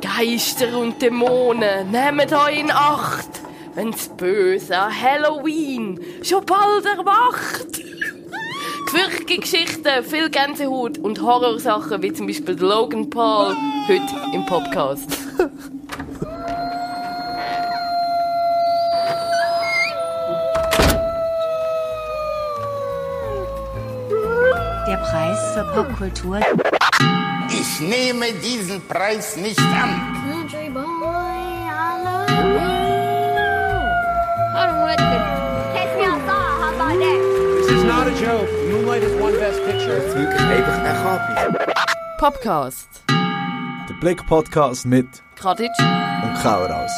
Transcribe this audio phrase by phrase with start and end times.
[0.00, 3.28] Geister und Dämonen, nehmt euch in Acht,
[3.74, 7.66] wenn's böse Halloween schon bald erwacht.
[8.86, 13.56] Gefürchtige Geschichten, viel Gänsehaut und Horrorsachen wie zum Beispiel Logan Paul
[13.88, 15.18] heute im Podcast.
[24.86, 26.40] Der Preis für Popkultur.
[27.58, 30.16] Ich nehme diesen Preis nicht an.
[30.30, 32.58] Country boy, I love you.
[34.54, 35.22] I don't like it.
[35.74, 37.18] Take me outside, how about that?
[37.58, 38.48] This is not a joke.
[38.70, 39.96] Moonlight has won Best Picture.
[39.96, 41.72] jetzt wirklich einfach ein Kapi.
[42.18, 42.88] Podcast.
[43.08, 45.06] Der Blick-Podcast mit
[45.40, 45.70] Kadic.
[45.78, 46.90] und Kaueraus.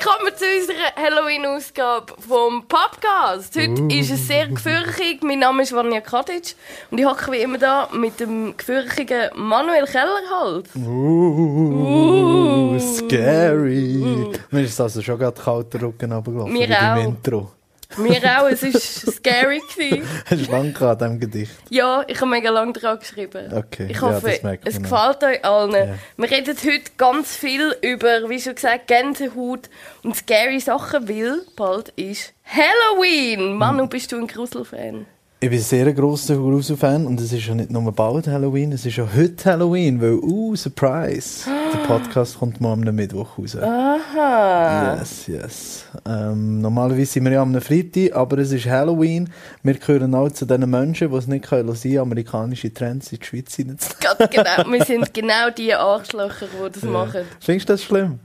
[0.00, 3.54] Willkommen zu unserer Halloween-Ausgabe vom Podcast.
[3.54, 5.22] Heute ist es sehr gefürchtig.
[5.22, 6.54] Mein Name ist Vanja Kadic
[6.90, 10.74] und ich hocke wie immer da mit dem gefürchigen Manuel Keller halt.
[10.74, 14.32] Uh, scary.
[14.50, 16.96] Mir ist also schon gerade kalter Rücken runtergelaufen Mir auch.
[16.96, 17.50] Intro.
[17.96, 19.60] Mir auch, es war scary.
[19.74, 20.02] Gewesen.
[20.26, 21.52] Hast du lange an diesem Gedicht?
[21.70, 23.52] Ja, ich habe mega lange dran geschrieben.
[23.52, 25.72] Okay, Ich ja, hoffe, merkt es man gefällt euch allen.
[25.72, 25.94] Ja.
[26.16, 29.68] Wir reden heute ganz viel über, wie schon gesagt, Gänsehaut
[30.02, 33.54] und scary Sachen, weil bald ist Halloween.
[33.54, 35.06] Manu, bist du ein Gruselfan?
[35.42, 38.84] Ich bin ein sehr grosser Grusel-Fan und es ist ja nicht nur bald Halloween, es
[38.84, 43.56] ist ja heute Halloween, weil, uh, Surprise, der Podcast kommt mal am Mittwoch raus.
[43.56, 44.96] Aha.
[44.98, 45.84] Yes, yes.
[46.06, 49.30] Ähm, normalerweise sind wir ja am Freitag, aber es ist Halloween.
[49.62, 53.24] Wir gehören auch zu den Menschen, die es nicht können lassen, amerikanische Trends in die
[53.24, 54.18] Schweiz hineinzulassen.
[54.18, 54.72] Ganz genau.
[54.72, 57.22] Wir sind genau die Arschlöcher, die das machen.
[57.40, 58.18] Findest du das schlimm?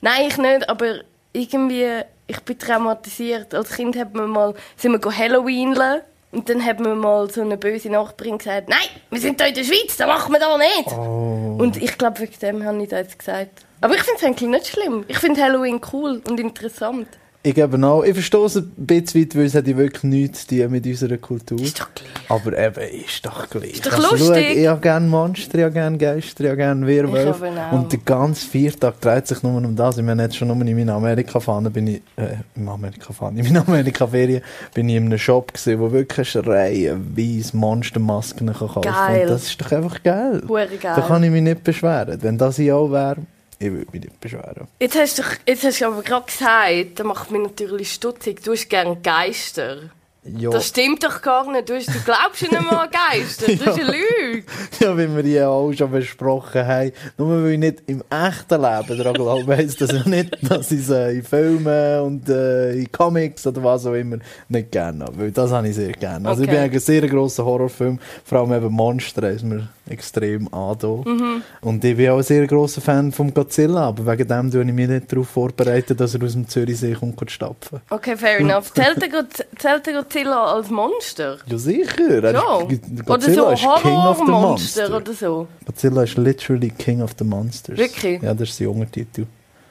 [0.00, 1.00] Nein, ich nicht, aber
[1.32, 1.86] irgendwie,
[2.26, 3.54] ich bin traumatisiert.
[3.54, 7.40] Als Kind hat man mal, sind wir go Halloweenlen und dann hat man mal so
[7.40, 8.78] eine böse Nachbarin gesagt, nein,
[9.10, 10.88] wir sind hier in der Schweiz, das machen wir da nicht.
[10.88, 11.56] Oh.
[11.58, 13.64] Und ich glaube, wegen dem habe ich das jetzt gesagt.
[13.80, 15.04] Aber ich finde es eigentlich nicht schlimm.
[15.08, 17.08] Ich finde Halloween cool und interessant.
[17.44, 18.02] Ich eben auch.
[18.02, 20.84] Ich verstehe es ein bisschen weit, weil es hat ja wirklich nichts zu tun mit
[20.84, 21.60] unserer Kultur.
[21.60, 22.08] Ist doch gleich.
[22.30, 23.74] Aber eben, ist doch gleich.
[23.74, 24.56] Ist doch Also, schau, lustig.
[24.56, 27.48] ich habe gerne Monster, ich habe gerne Geister, ich habe gerne Werwölfe.
[27.70, 29.96] Und der ganze Viertag dreht sich nur um das.
[29.98, 33.66] Ich meine, jetzt schon nur in meiner Amerika-Fahne bin ich, äh, im Amerika-Fahne, in meiner
[33.68, 34.42] Amerika-Ferien
[34.74, 39.22] bin ich in einem Shop gesehen, wo wirklich eine Reihe weiss Monstermasken kann kaufen Geil.
[39.22, 40.42] Und das ist doch einfach geil.
[40.48, 41.04] Hure Da geil.
[41.06, 42.18] kann ich mich nicht beschweren.
[42.20, 43.18] Wenn das ich auch wäre,
[43.58, 44.68] ich würde mich nicht beschweren.
[44.80, 48.52] Jetzt hast, du, jetzt hast du aber gerade gesagt, das macht mich natürlich stutzig, du
[48.52, 49.90] hast gerne Geister.
[50.24, 50.50] Ja.
[50.50, 51.68] Das stimmt doch gar nicht.
[51.68, 53.46] Du, hast, du glaubst ja nicht mehr an Geister.
[53.46, 54.27] Das ist eine Lüge.
[54.80, 56.92] Ja, wie wir ja auch schon besprochen haben.
[57.16, 60.80] Nur weil ich nicht im echten Leben daran glaube, heisst das ja nicht, dass ich
[60.80, 64.18] es äh, in Filmen und äh, in Comics oder was auch immer
[64.48, 65.18] nicht gerne habe.
[65.18, 66.28] Weil das habe ich sehr gerne.
[66.28, 66.68] Also ich Okay.
[66.68, 67.98] bin ein sehr grosser Horrorfilm.
[68.24, 70.76] Vor allem eben Monster ist mir extrem an.
[70.82, 71.42] Mhm.
[71.62, 73.88] Und ich bin auch ein sehr grosser Fan von Godzilla.
[73.88, 77.20] Aber wegen dem tue ich mich nicht darauf vorbereiten, dass er aus dem Zürichsee kommt
[77.20, 77.80] und stapfen.
[77.90, 78.72] Okay, fair enough.
[78.74, 81.38] Zählt der, Godzilla als Monster?
[81.46, 82.22] Ja, sicher.
[82.22, 82.60] Er Ja.
[82.68, 84.96] ist- Oder so ist King of the Monster.
[84.96, 85.48] oder so.
[85.66, 87.78] Godzilla ist literally King of the Monsters.
[87.78, 88.22] Wirklich?
[88.22, 89.26] Ja, das ist der junge Titel.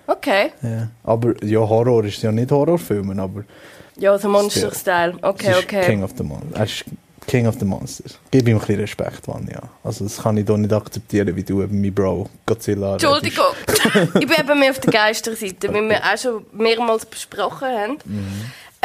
[0.07, 0.51] Okay.
[0.61, 0.87] Ja.
[1.03, 3.43] Aber ja, Horror ist ja nicht Horrorfilmen, aber
[3.97, 5.15] Ja, so Monster-Style.
[5.21, 5.85] Okay, es ist okay.
[5.85, 6.83] King of the Monsters.
[6.85, 6.91] Er
[7.27, 8.17] King of the Monsters.
[8.31, 9.59] Gib ihm ein bisschen Respekt, Mann, ja.
[9.83, 13.47] Also das kann ich doch nicht akzeptieren, wie du eben mein Bro Godzilla Entschuldigung.
[14.19, 17.97] ich bin eben mehr auf der Geisterseite, wie wir auch schon mehrmals besprochen haben.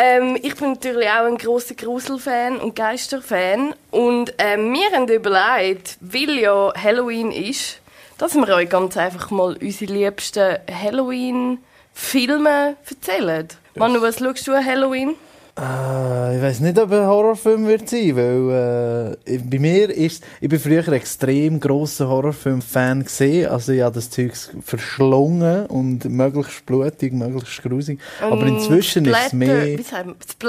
[0.05, 3.73] Ähm, ich bin natürlich auch ein großer Gruselfan und Geisterfan.
[3.93, 7.79] Und ähm, wir haben überlegt, weil ja Halloween ist,
[8.19, 13.47] dass wir euch ganz einfach mal unsere liebsten Halloween-Filme erzählen.
[13.77, 15.15] Manu, was schaust du an Halloween?
[15.59, 20.49] Äh, ich weiß nicht, ob ein Horrorfilm wird sein, weil äh, bei mir ist, ich
[20.49, 24.33] bin früher ein extrem grosser Horrorfilm-Fan gesehen, also ich habe das Zeug
[24.65, 28.01] verschlungen und möglichst blutig, möglichst grusig.
[28.21, 29.79] Aber inzwischen ist es Splatter- mehr...
[29.79, 29.85] Wie?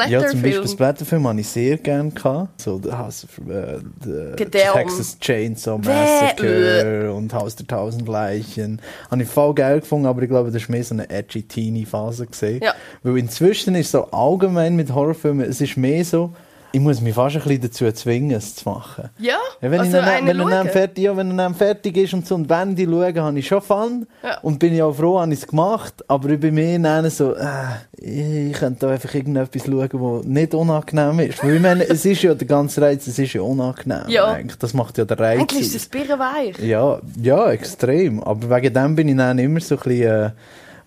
[0.09, 1.27] Ja, zum Beispiel Splatterfilm.
[1.27, 2.61] Habe ich sehr gerne gehabt.
[2.61, 4.35] So, Haus, äh.
[4.35, 8.81] Texas Chainsaw Bäh, Massacre und Haus der Tausend Leichen.
[9.11, 12.25] Habe ich voll geil gefunden, aber ich glaube, das war mehr so eine edgy Teenie-Phase.
[12.25, 12.61] gewesen.
[12.63, 12.73] Ja.
[13.03, 16.31] Weil inzwischen ist so allgemein mit Horrorfilmen, es ist mehr so,
[16.75, 19.11] ich muss mich fast ein bisschen dazu zwingen, es zu machen.
[19.19, 21.95] Ja, Ja, wenn, also ich dann, wenn, er dann fertig, ja, wenn er dann fertig
[21.97, 24.07] ist und so und wenn die schauen, habe ich schon Fun.
[24.23, 24.39] Ja.
[24.39, 26.03] Und bin ich auch froh, habe ich es gemacht.
[26.07, 30.55] Aber ich bin mir dann so, äh, ich könnte da einfach irgendetwas schauen, das nicht
[30.55, 31.43] unangenehm ist.
[31.43, 34.05] Weil ich meine, es ist ja der ganze Reiz, es ist ja unangenehm.
[34.07, 34.31] Ja.
[34.31, 34.57] Eigentlich.
[34.57, 36.57] Das macht ja der Reiz Eigentlich ist das birrenweich.
[36.57, 38.23] Ja, ja, extrem.
[38.23, 40.31] Aber wegen dem bin ich dann immer so ein bisschen, äh,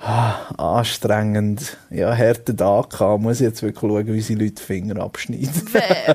[0.00, 3.22] ah, anstrengend, ja, harten Tag gehabt.
[3.22, 5.62] Muss ich jetzt wirklich schauen, wie sie Leute Finger abschneiden.
[5.72, 6.14] Bäh,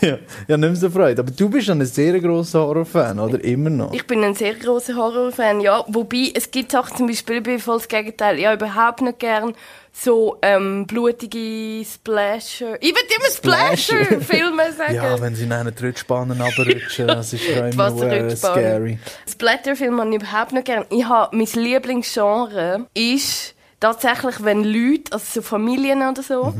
[0.06, 0.18] ja,
[0.48, 1.22] ja, nicht mehr so Freude.
[1.22, 3.42] Aber du bist ja ein sehr grosser Horrorfan, oder?
[3.42, 3.92] Immer noch.
[3.92, 5.84] Ich bin ein sehr großer Horrorfan, ja.
[5.88, 8.44] Wobei, es gibt Sachen, zum Beispiel, ich bin voll das Gegenteil.
[8.44, 9.54] Habe überhaupt nicht gern
[9.98, 12.76] so ähm, blutige Splasher.
[12.82, 14.04] Ich will immer Splasher.
[14.04, 14.94] Splasher-Filme sagen.
[14.94, 18.52] ja, wenn sie in einen Rutschbahnen runterrutschen, das ist Die immer Wasserrutschbahn.
[18.52, 18.98] scary.
[19.28, 20.84] Splatter-Filme habe ich überhaupt nicht gern.
[20.90, 26.54] Ich habe, mein Lieblingsgenre ist tatsächlich, wenn Leute, also so Familien oder so,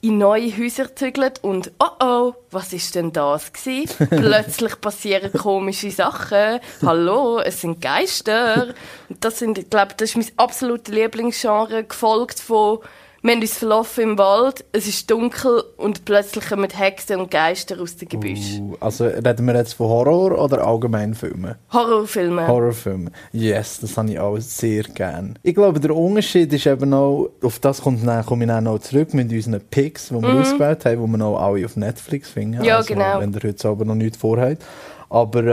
[0.00, 4.06] in neue Häuser zügeln und oh oh, was ist denn das gewesen?
[4.10, 6.60] Plötzlich passieren komische Sachen.
[6.84, 8.74] Hallo, es sind Geister.
[9.08, 12.78] Und das sind, ich glaube, das ist mein absolutes Lieblingsgenre, gefolgt von
[13.20, 17.80] wir haben uns verlaufen im Wald, es ist dunkel und plötzlich kommen Hexen und Geister
[17.80, 18.58] aus dem Gebüsch.
[18.60, 21.56] Uh, Also reden wir jetzt von Horror oder allgemein Filmen?
[21.72, 22.46] Horrorfilme.
[22.46, 23.10] Horrorfilme.
[23.32, 25.36] Yes, das habe ich auch sehr gern.
[25.42, 28.78] Ich glaube, der Unterschied ist eben auch, auf das kommt dann, komme ich dann noch
[28.78, 32.58] zurück mit unseren Picks, die wir ausgewählt haben, die wir auch alle auf Netflix finden.
[32.58, 32.64] Mhm.
[32.64, 33.20] Ja, also, genau.
[33.20, 34.64] Wenn ihr heute aber noch nichts vorhabt.
[35.10, 35.44] Aber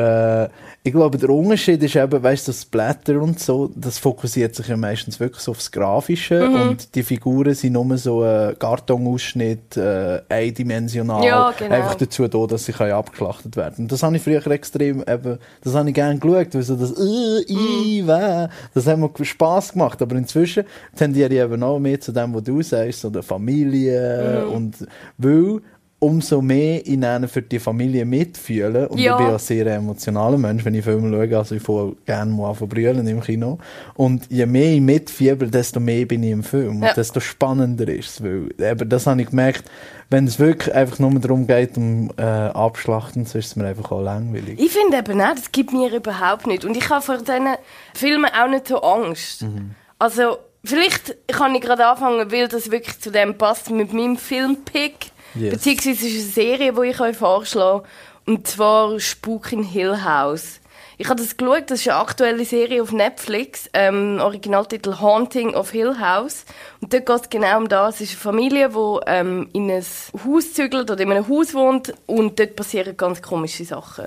[0.46, 0.50] äh,
[0.84, 4.68] ich glaube, der Unterschied ist eben, weißt du, das Splatter und so, das fokussiert sich
[4.68, 6.56] ja meistens wirklich so aufs Grafische Mhm.
[6.62, 11.74] und die Figuren sind nur so ein Kartonausschnitt, äh, eindimensional, Ja, genau.
[11.74, 13.86] einfach dazu da, dass sie können abgeschlachtet werden.
[13.86, 16.92] Und das habe ich früher extrem eben, das habe ich gerne geschaut, weil so das,
[16.92, 18.08] äh, i, Mhm.
[18.08, 20.02] weh, das hat mir Spass gemacht.
[20.02, 20.66] Aber inzwischen
[20.96, 24.54] tendiere ich eben auch mehr zu dem, was du sagst, so der Familie Mhm.
[24.54, 24.76] und,
[25.18, 25.62] weil,
[26.06, 28.88] umso mehr in ihnen für die Familie mitfühlen.
[28.88, 29.14] Und Ja.
[29.14, 32.32] ich bin ja ein sehr emotionaler Mensch, wenn ich Filme schaue, also ich fange gerne
[32.32, 33.58] mal an brüllen im Kino.
[33.96, 36.84] Und je mehr ich mitfieber, desto mehr bin ich im Film.
[36.84, 36.90] Ja.
[36.90, 38.24] Und desto spannender ist es.
[38.24, 39.64] Weil, eben, das habe ich gemerkt,
[40.12, 43.92] wenn es wirklich einfach nur darum geht, um äh, Abschlachten, so ist es mir einfach
[43.92, 44.60] auch langweilig.
[44.60, 46.66] Ich finde eben auch, das gibt mir überhaupt nicht.
[46.66, 47.48] Und ich habe vor diesen
[47.96, 49.42] Filmen auch nicht so Angst.
[49.42, 49.72] Mhm.
[49.98, 55.15] Also, vielleicht kann ich gerade anfangen, weil das wirklich zu dem passt, mit meinem Filmpick.
[55.36, 55.54] Yes.
[55.54, 57.84] Beziehungsweise ist eine Serie, die ich euch vorschlage.
[58.26, 60.60] Und zwar Spuk in Hill House.
[60.98, 65.72] Ich habe das geschaut, das ist eine aktuelle Serie auf Netflix, ähm, Originaltitel Haunting of
[65.72, 66.46] Hill House.
[66.80, 67.96] Und dort geht es genau um das.
[67.96, 69.84] Es ist eine Familie, die ähm, in ein
[70.26, 74.06] Haus zügelt oder in einem Haus wohnt und dort passieren ganz komische Sachen.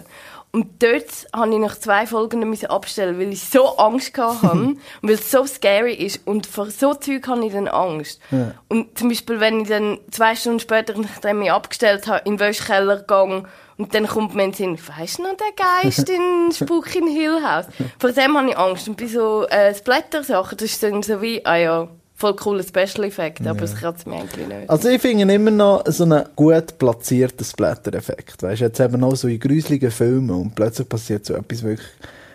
[0.50, 4.78] Und dort habe ich nach zwei Folgen müssen abstellen, weil ich so Angst hatte und
[5.02, 6.26] weil es so scary ist.
[6.26, 8.20] Und vor so Zeug habe ich dann Angst.
[8.68, 12.40] Und zum Beispiel, wenn ich dann zwei Stunden später, nachdem ich abgestellt habe, in den
[12.40, 13.46] Wäschkeller gegangen
[13.76, 17.08] und dann kommt mir in den Sinn, weisst du noch den Geist in Spuk in
[17.08, 17.66] Hill House?
[17.98, 18.88] Vor dem habe ich Angst.
[18.88, 23.46] Und bei so äh, Splatter-Sachen, das ist dann so wie, ah ja, voll cooler Special-Effekt,
[23.46, 24.68] aber es kratzt mich eigentlich nicht.
[24.68, 28.42] Also ich finde immer noch so einen gut platzierten Splatter-Effekt.
[28.42, 31.88] Weißt du, jetzt eben auch so in gruseligen Filmen und plötzlich passiert so etwas wirklich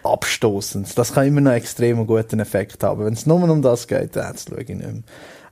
[0.03, 0.95] Abstoßendes.
[0.95, 3.05] Das kann immer noch extrem einen guten Effekt haben.
[3.05, 5.03] Wenn es nur um das geht, dann schaue ich nicht mehr.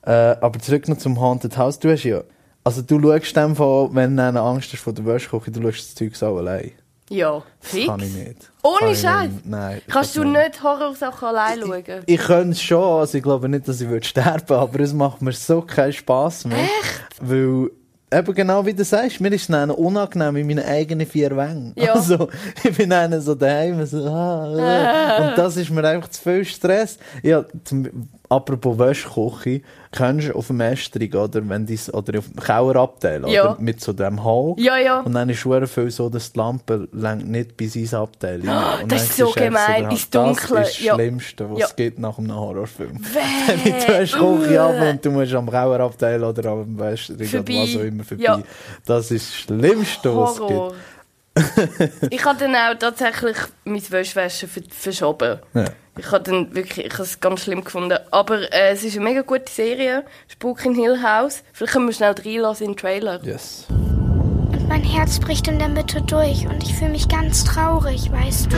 [0.03, 1.79] Äh, aber zurück noch zum Haunted House.
[1.79, 2.23] Du hast ja,
[2.63, 5.95] also du schaust dem von, wenn du Angst hast vor der Wäschküche, du schaust das
[5.95, 6.71] Zeug auch allein.
[7.11, 7.87] Ja, Das fix.
[7.87, 8.51] kann ich nicht.
[8.63, 9.31] Ohne ich Scheiß?
[9.43, 9.81] Nein.
[9.85, 11.83] ich Kannst du nicht Horrorsachen allein schauen?
[12.05, 15.21] Ich könnte es schon, also ich glaube nicht, dass ich würde sterben aber es macht
[15.21, 16.57] mir so keinen Spass mehr.
[16.57, 17.03] Echt?
[17.19, 17.69] Weil,
[18.13, 21.73] eben genau wie du sagst, mir ist es unangenehm in meinen eigenen vier Wängen.
[21.75, 21.95] Ja.
[21.95, 22.29] Also,
[22.63, 25.17] ich bin dann so daheim, so, ah, ah.
[25.27, 26.97] und das ist mir einfach zu viel Stress.
[27.23, 29.61] Ja, zum, apropos Wäschküche,
[29.91, 33.51] kennst du auf dem Ästerung, oder, wenn dies, oder auf dem Kauerabteil, Ja.
[33.51, 34.53] oder, mit so dem Hall.
[34.57, 35.01] Ja, ja.
[35.01, 36.87] Und dann ist es viel so, dass die Lampe
[37.25, 38.41] nicht bis ins Abteil.
[38.47, 40.95] Oh, Und das ist so gemein, ins Dunkle, Das ist das.
[40.95, 42.99] Schlimmste, was es gibt nach einem Horrorfilm.
[43.03, 47.75] Wenn du hast Küche ab und du musst am Kauerabteil oder am Wäschring oder was
[47.75, 48.43] auch immer vorbei.
[48.85, 52.13] Das ist das Schlimmste, was es gibt.
[52.13, 55.39] ich habe dann auch tatsächlich mein Wäschwäsche ver verschoben.
[55.53, 55.65] Ja.
[55.97, 57.97] Ich habe dann wirklich, ich habe es ganz schlimm gefunden.
[58.11, 60.05] Aber äh, es ist eine mega gute Serie.
[60.27, 61.43] Spuk in Hill House.
[61.51, 63.19] Vielleicht können wir schnell reinlassen in den Trailer.
[63.23, 63.65] Yes.
[63.69, 68.53] Und mein Herz bricht in der Mitte durch und ich fühle mich ganz traurig, weißt
[68.53, 68.57] du.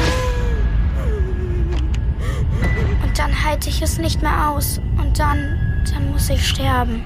[3.04, 7.04] Und dann halte ich es nicht mehr aus und dann, dann muss ich sterben.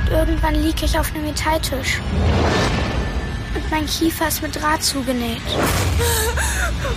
[0.00, 2.00] Und irgendwann liege ich auf einem Metalltisch.
[3.56, 5.40] Und mein Kiefer ist mit Draht zugenäht.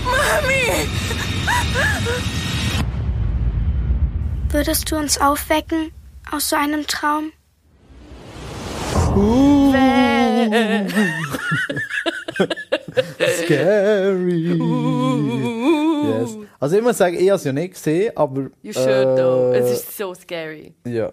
[0.04, 0.90] Mami!
[4.50, 5.92] Würdest du uns aufwecken
[6.32, 7.32] aus so einem Traum?
[13.44, 14.60] Scary.
[16.04, 16.38] yes.
[16.60, 18.50] Also ich muss sagen, ich habe es ja nicht gesehen, aber...
[18.62, 19.54] You should though.
[19.54, 20.74] äh, Es ist so scary.
[20.86, 21.12] Ja.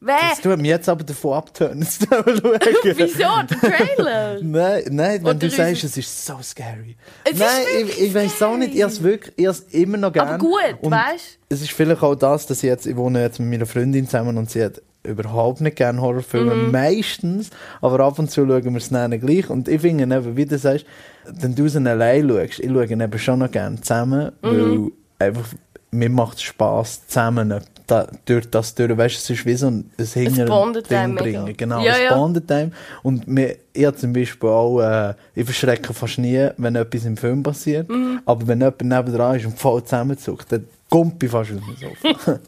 [0.00, 0.16] Wer?
[0.30, 1.82] Das tut mich jetzt aber davon abtönen.
[2.02, 3.18] Wieso?
[3.18, 4.38] Der Trailer?
[4.42, 6.96] Nein, nein, wenn Oder du sagst, es ist so scary.
[7.24, 7.48] Es nein,
[7.82, 10.30] ich, ich weiß auch nicht, ich es wirklich, ich immer noch gerne.
[10.30, 13.40] Aber gut, Und weißt Es ist vielleicht auch das, dass ich jetzt, ich wohne jetzt
[13.40, 16.70] mit meiner Freundin zusammen und sie hat überhaupt nicht gerne Horrorfilme, Mhm.
[16.70, 17.50] meistens,
[17.80, 20.58] aber ab und zu schauen wir es dann gleich und ich finde eben, wie du
[20.58, 20.84] sagst,
[21.24, 24.90] wenn du es allein schaust, ich schaue eben schon noch gerne zusammen, Mhm.
[25.18, 25.48] weil einfach,
[25.90, 27.52] mir macht es Spass zusammen
[27.88, 30.96] da, durch das durch, weißt du, es ist wie so ein, ein Hingern bondet Ding
[30.98, 31.24] einem mega.
[31.42, 35.44] bringen, genau, Ja, es bondet einem und mir, ich habe zum Beispiel auch, äh, ich
[35.44, 38.20] verschrecke fast nie, wenn etwas im Film passiert, Mhm.
[38.24, 42.38] aber wenn jemand nebendran ist und voll zusammenzuckt, dann ich fast aus dem Sofa.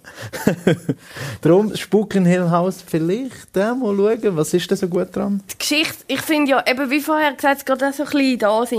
[1.42, 5.42] Darum, Spuk in Hill House, vielleicht, äh, mal schauen, was ist da so gut dran?
[5.52, 8.38] die Geschichte, ich finde ja, eben wie vorher gesagt, es geht auch so ein bisschen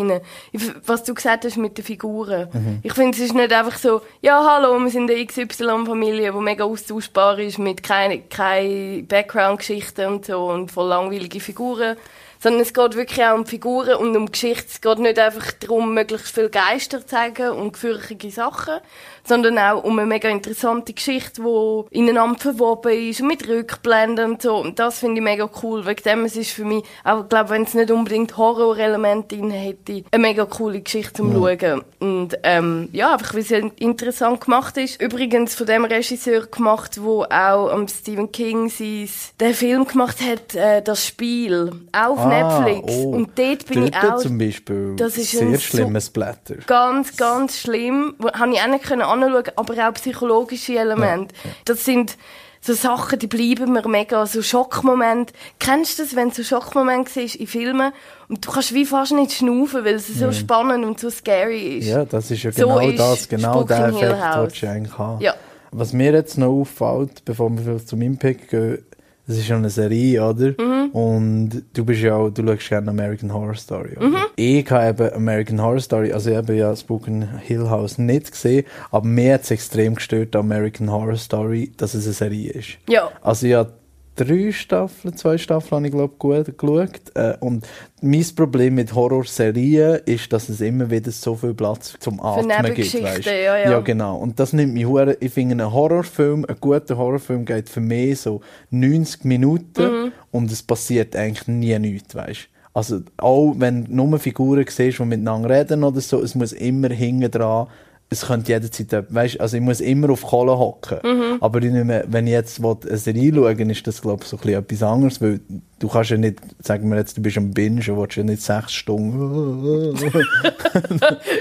[0.10, 0.22] da.
[0.52, 2.48] Ich- Was du gesagt hast mit den Figuren.
[2.52, 2.80] Mhm.
[2.82, 6.64] Ich finde, es ist nicht einfach so, ja, hallo, wir sind eine XY-Familie, die mega
[6.64, 11.98] austauschbar ist, mit keine, keine Background-Geschichten und so und voll langweilige Figuren.
[12.42, 14.66] Sondern es geht wirklich auch um Figuren und um Geschichte.
[14.68, 18.80] Es geht nicht einfach darum, möglichst viele Geister zu zeigen und gefürchtige Sachen,
[19.24, 24.42] sondern auch um eine mega interessante Geschichte, die ineinander verwoben ist und mit Rückblenden und
[24.42, 24.56] so.
[24.56, 25.86] Und das finde ich mega cool.
[25.86, 30.04] Wegen dem, es ist für mich, auch, glaube wenn es nicht unbedingt Horrorelemente drin hätte,
[30.12, 31.84] eine mega coole Geschichte zum Schauen.
[32.00, 35.02] Und ähm, ja, einfach weil sie interessant gemacht ist.
[35.02, 40.56] Übrigens von dem Regisseur gemacht, wo auch am Stephen King sein, den Film gemacht hat,
[40.56, 42.94] äh, das Spiel, auch Netflix.
[42.94, 43.10] oh.
[43.12, 46.56] Und dort bin ich auch zum Beispiel das ist sehr ein schlimmes Blätter.
[46.68, 48.16] ganz, ganz schlimm.
[48.34, 51.36] Habe ich auch nicht können anschauen, aber auch psychologische Elemente.
[51.66, 52.18] Das sind
[52.62, 55.34] so Sachen, die bleiben mir mega, so Schockmomente.
[55.58, 57.92] Kennst du das, wenn so Schockmomente siehst in Filmen
[58.30, 61.88] und du kannst wie fast nicht schnaufen, weil es so spannend und so scary ist?
[61.88, 65.22] Ja, das ist ja So genau ist das, genau der Effekt, den du eigentlich haben.
[65.22, 65.34] Ja.
[65.72, 68.86] Was mir jetzt noch auffällt, bevor wir vielleicht zu meinem Pick gehen,
[69.32, 70.54] es ist ja eine Serie, oder?
[70.58, 70.90] Mhm.
[70.92, 73.96] Und du bist ja auch, du schaust gerne American Horror Story?
[74.00, 74.16] Mhm.
[74.36, 78.32] Ich habe eben American Horror Story, also ich habe ja Spook in Hill House nicht
[78.32, 82.78] gesehen, aber mir hat es extrem gestört, American Horror Story, dass es eine Serie ist.
[82.88, 83.10] Ja.
[83.22, 83.74] Also ich habe
[84.16, 87.02] drei Staffeln, zwei Staffeln habe ich glaube gut geschaut.
[87.16, 87.68] Äh, und
[88.02, 93.02] mein Problem mit Horrorserien ist, dass es immer wieder so viel Platz zum Atmen gibt.
[93.02, 93.26] Weißt?
[93.26, 93.72] ja, ja.
[93.72, 94.18] ja, genau.
[94.18, 95.18] Und das nimmt mich hure.
[95.20, 100.12] Ich finde, ein Horrorfilm, ein guter Horrorfilm geht für mich so 90 Minuten Mhm.
[100.32, 105.06] und es passiert eigentlich nie nichts, weißt Also auch wenn du nur Figuren siehst, die
[105.06, 107.68] miteinander reden oder so, es muss immer hinten dran
[108.14, 111.00] es könnte jederzeit, etwas- weisst, also ich muss immer auf Kohle hocken.
[111.02, 111.38] Mhm.
[111.40, 114.36] Aber ich nehme, wenn ich jetzt will, eine Serie schaue, ist das, glaube ich, so
[114.36, 115.40] ein bisschen etwas anderes, weil
[115.80, 118.42] du kannst ja nicht, sagen wir jetzt, du bist am Binge und willst ja nicht
[118.42, 119.98] sechs Stunden.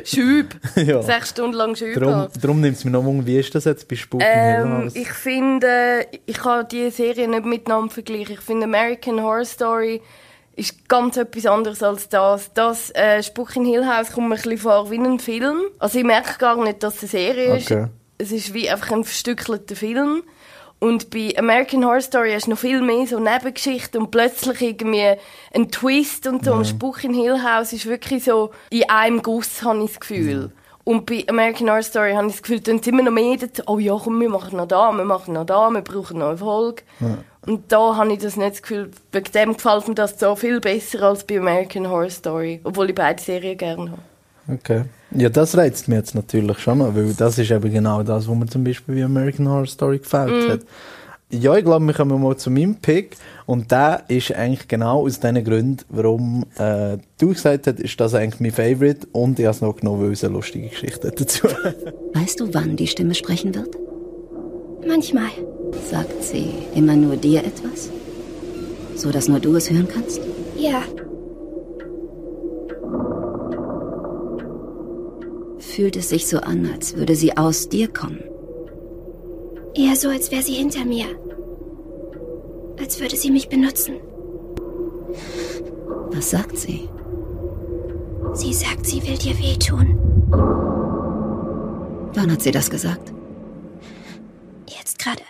[0.04, 0.54] Schüb.
[0.76, 1.02] ja.
[1.02, 3.88] Sechs Stunden lang Schüb Darum, darum nimmt es mir noch Wunder, wie ist das jetzt
[3.88, 8.34] bei Spuk Ähm, ich finde, ich kann die Serie nicht miteinander vergleichen.
[8.34, 10.00] Ich finde American Horror Story
[10.60, 12.52] ist ganz etwas anderes als das.
[12.52, 15.62] Das äh, Spuk in Hill House kommt mir ein bisschen vor wie ein Film.
[15.78, 17.70] Also ich merke gar nicht, dass es eine Serie ist.
[17.70, 17.86] Okay.
[18.18, 20.22] Es ist wie einfach ein verstückelter Film.
[20.78, 25.14] Und bei American Horror Story hast du noch viel mehr so Nebengeschichten und plötzlich irgendwie
[25.54, 26.52] ein Twist und so.
[26.52, 30.52] Und Spuk in Hill House ist wirklich so in einem Guss, habe ich das Gefühl.
[30.84, 33.62] Und bei American Horror Story habe ich das Gefühl, dann sind immer noch mehr dazu.
[33.66, 36.38] Oh ja, komm, wir machen noch da, wir machen noch da, wir brauchen noch eine
[36.38, 36.82] Folge.
[37.46, 40.60] Und da habe ich das nicht das Gefühl, wegen dem gefällt mir das so viel
[40.60, 42.60] besser als bei American Horror Story.
[42.64, 44.02] Obwohl ich beide Serien gerne habe.
[44.52, 44.82] Okay.
[45.12, 48.36] Ja, das reizt mich jetzt natürlich schon noch, weil das ist eben genau das, was
[48.36, 50.52] mir zum Beispiel wie American Horror Story gefällt Mhm.
[50.52, 50.60] hat.
[51.32, 53.16] Ja, ich glaube, wir kommen mal zu meinem Pick.
[53.46, 58.14] Und der ist eigentlich genau aus den Gründen, warum äh, du gesagt hast, ist das
[58.14, 59.06] eigentlich mein Favorite.
[59.12, 61.46] Und ich habe es noch genommen, weil es eine lustige Geschichte hat dazu.
[62.14, 63.76] Weißt du, wann die Stimme sprechen wird?
[64.86, 65.30] Manchmal.
[65.72, 67.90] Sagt sie immer nur dir etwas?
[68.94, 70.20] So dass nur du es hören kannst?
[70.56, 70.82] Ja.
[75.58, 78.22] Fühlt es sich so an, als würde sie aus dir kommen?
[79.74, 81.06] Eher so, als wäre sie hinter mir.
[82.78, 83.94] Als würde sie mich benutzen.
[86.12, 86.88] Was sagt sie?
[88.34, 89.96] Sie sagt, sie will dir wehtun.
[92.14, 93.12] Wann hat sie das gesagt?
[94.68, 95.22] Jetzt gerade.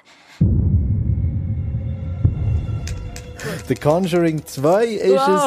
[3.70, 5.44] The Conjuring 2 ist es.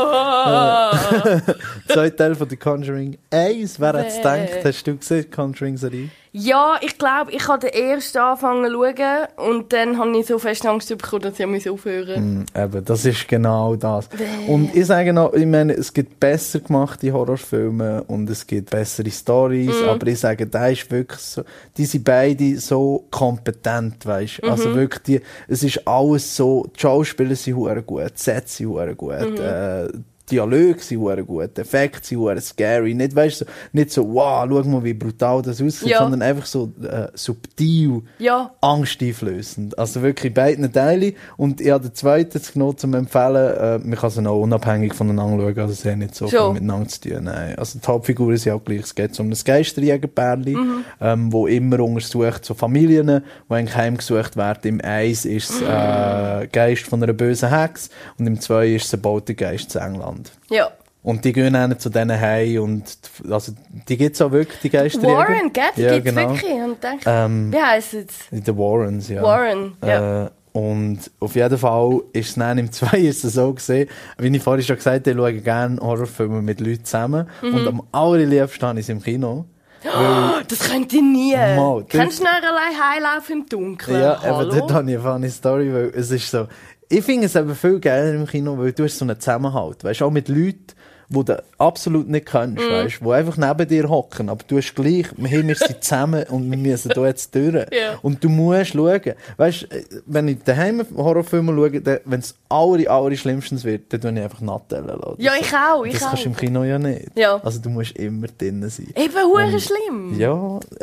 [1.25, 1.53] Äh,
[1.93, 3.81] Zwei Teil von The Conjuring 1.
[3.81, 4.63] Wer hat es gedacht?
[4.63, 6.09] Hast du gesehen, Conjuring-Serie?
[6.35, 10.39] Ja, ich glaube, ich habe den ersten angefangen zu schauen und dann habe ich so
[10.39, 14.09] fest Angst bekommen, dass ich muss aufhören Mm, Eben, das ist genau das.
[14.47, 19.11] Und ich sage noch, ich meine, es gibt besser gemachte Horrorfilme und es gibt bessere
[19.11, 19.89] Stories, Mhm.
[19.89, 21.43] aber ich sage, da ist wirklich so,
[21.77, 24.49] die sind beide so kompetent, weißt Mhm.
[24.49, 29.29] Also wirklich, die, es ist alles so, die Schauspieler sind gut, die Sets sind gut,
[29.29, 29.37] Mhm.
[29.37, 29.87] äh,
[30.31, 34.45] Dialoge sind hure gut, die Effekte sind hure scary, nicht, weißt so, nicht so, wow,
[34.49, 35.99] schau mal, wie brutal das aussieht, Ja.
[35.99, 38.51] sondern einfach so äh, subtil Ja.
[38.61, 39.77] angsteinflößend.
[39.77, 41.13] Also wirklich in beiden Teilen.
[41.37, 43.57] Und ich habe den zweiten genommen, zum empfehlen.
[43.57, 45.59] Äh, man kann sie noch unabhängig voneinander schauen.
[45.59, 47.23] Also sie haben nicht so viel miteinander zu tun.
[47.25, 47.55] Nein.
[47.57, 48.81] Also die Hauptfiguren sind auch gleich.
[48.81, 50.57] Es geht um ein Geisterjägerpärli,
[51.01, 54.59] ähm, wo immer untersucht, so Familien, die eigentlich heimgesucht werden.
[54.67, 58.93] Im Eins ist es äh, Geist von einer bösen Hex und im Zwei ist es
[58.93, 60.12] ein Poltergeist zu England.
[60.49, 60.69] Ja.
[61.03, 62.97] Und die gehen dann zu denen heim und
[63.29, 63.51] also
[63.89, 65.17] die gibt es auch wirklich, die Geisterjäger.
[65.17, 65.63] Warren, gell?
[65.75, 66.29] Die ja, gibt's genau.
[66.31, 66.51] wirklich.
[66.53, 68.07] Und denk, Ähm, wie heisst es?
[68.31, 69.21] The Warrens, ja.
[69.21, 70.25] Warren, ja.
[70.25, 74.33] Äh, und auf jeden Fall ist es dann im 2 ist es so gesehen, wie
[74.33, 77.27] ich vorhin schon gesagt habe, ich schaue gerne Horrorfilme mit Leuten zusammen.
[77.41, 77.53] Mhm.
[77.53, 79.45] Und am allerliebsten habe ich es im Kino.
[79.85, 81.35] Oh, das könnt ihr nie.
[81.35, 84.01] Mal, Kennst du nachher allein heimlaufen im Dunkeln?
[84.01, 86.47] Ja, aber dort habe ich eine funny Story, weil es ist so,
[86.93, 90.01] ich finde es eben viel geiler im Kino, weil du hast so einen Zusammenhalt, weißt
[90.01, 90.67] du, auch mit Leuten,
[91.13, 92.71] die du absolut nicht kennst, Mhm.
[92.71, 96.49] weißt die einfach neben dir hocken, aber du hast gleich, hey, wir sind zusammen und
[96.49, 97.53] wir müssen da jetzt durch.
[97.71, 97.97] Ja.
[98.01, 99.01] Und du musst schauen,
[99.37, 99.67] weißt
[100.05, 104.19] wenn ich daheim Horrorfilme schaue, dann, wenn es aller, aller schlimmstens wird, dann tue ich
[104.21, 105.15] einfach Nattellen lassen.
[105.17, 106.07] Ja, ich auch, ich Das auch.
[106.09, 107.07] kannst du im Kino ja nicht.
[107.15, 107.39] Ja.
[107.43, 108.87] Also du musst immer drinnen sein.
[108.95, 110.19] Eben, hure schlimm.
[110.19, 110.33] Ja,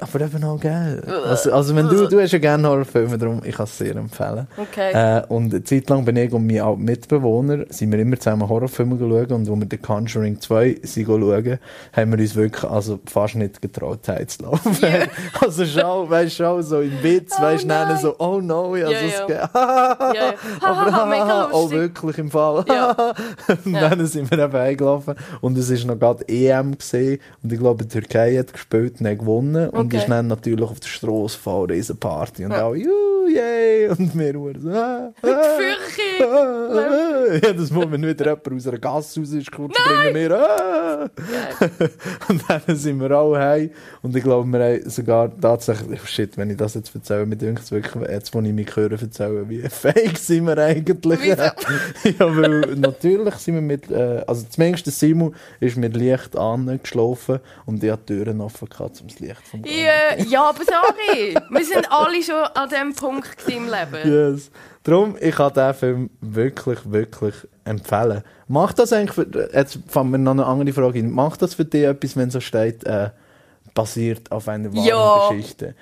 [0.00, 1.02] aber eben auch geil.
[1.26, 4.46] Also, also wenn du, du hast ja gerne Horrorfilme, darum ich kann es sehr empfehlen.
[4.56, 4.92] Okay.
[4.92, 8.96] Äh, und eine Zeit lang bin ich und mein Mitbewohner, sind wir immer zusammen Horrorfilme
[8.96, 11.58] geschaut und als wir The Conjuring 2 sind schauen,
[11.92, 14.76] haben wir uns wirklich also fast nicht getraut, heimzulaufen.
[15.40, 18.90] also schon, weißt schon so im Witz, Oh weißt du, so, oh no, also Ja,
[18.90, 19.26] es ja.
[19.26, 19.36] geht.
[20.10, 20.34] Ja, ja.
[20.60, 22.64] Aber mega oh, wirklich im Fall.
[22.68, 22.90] Ja.
[23.64, 27.58] und dann sind wir eben eingelaufen und es ist noch gerade EM gesehen und ich
[27.58, 29.98] glaube, die Türkei hat gespielt und hat gewonnen und Okay.
[29.98, 34.34] ist dann natürlich auf der Straße voll riesen Party und auch juhu, yay und wir
[34.34, 36.22] wurden so ah, ah, Fürchi.
[36.22, 37.34] ah, ah.
[37.42, 39.72] ja, das Moment wieder jemand aus einer Gasse raus ist gekommen,
[40.12, 41.10] bringen wir ah.
[42.28, 43.70] und dann sind wir alle heim
[44.02, 47.36] und ich glaube, wir haben sogar tatsächlich, oh shit, wenn ich das jetzt erzähle, mir
[47.36, 51.24] denkt es wirklich, jetzt, wo ich mich höre erzählen, wie fake sind wir eigentlich.
[51.26, 51.52] ja,
[52.18, 57.90] weil natürlich sind wir mit, äh, also zumindest Simon ist mit Licht angeschlafen und ich
[57.90, 59.74] hatte die Türen offen gehabt, um das Licht vom Gang.
[59.74, 61.34] Ja, ja, aber sorry.
[61.50, 64.10] Wir sind alle schon an dem Punkt im Leben.
[64.32, 64.50] Yes.
[64.82, 67.34] Darum, ich kann diesen Film wirklich, wirklich
[67.64, 68.22] empfehlen.
[68.50, 71.12] Macht das eigentlich, für, jetzt fangen wir noch eine andere Frage an.
[71.12, 73.10] Macht das für dich etwas, wenn so steht, äh,
[73.74, 75.28] basiert auf einer wahren Ja.
[75.28, 75.76] Geschichte?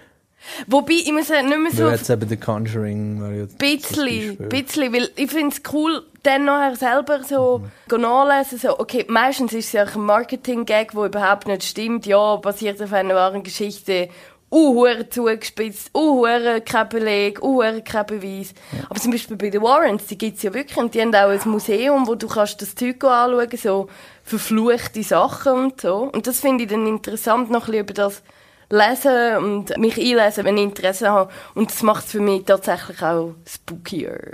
[0.67, 5.11] Wobei, ich muss ja nicht mehr so Weil jetzt eben The Conjuring das Bisschen, weil
[5.17, 8.01] ich finde es cool, dann nachher selber so mhm.
[8.03, 12.83] nachlesen, so, okay, meistens ist es ja ein Marketing-Gag, wo überhaupt nicht stimmt, ja, basiert
[12.83, 14.11] auf einer wahren Geschichte,
[14.51, 18.55] uh, hure zugespitzt, uh, hure kein Beleg, uh, hure kein Beweis.
[18.89, 21.51] Aber zum Beispiel bei den Warrens, die gibt's ja wirklich, und die haben auch ein
[21.51, 23.89] Museum, wo du kannst das Zeug anschauen, so
[24.23, 26.11] verfluchte Sachen und so.
[26.13, 28.23] Und das finde ich dann interessant, noch ein bisschen über das
[28.71, 31.31] lesen und mich einlesen, wenn ich Interesse habe.
[31.55, 34.33] Und das macht es für mich tatsächlich auch spookier.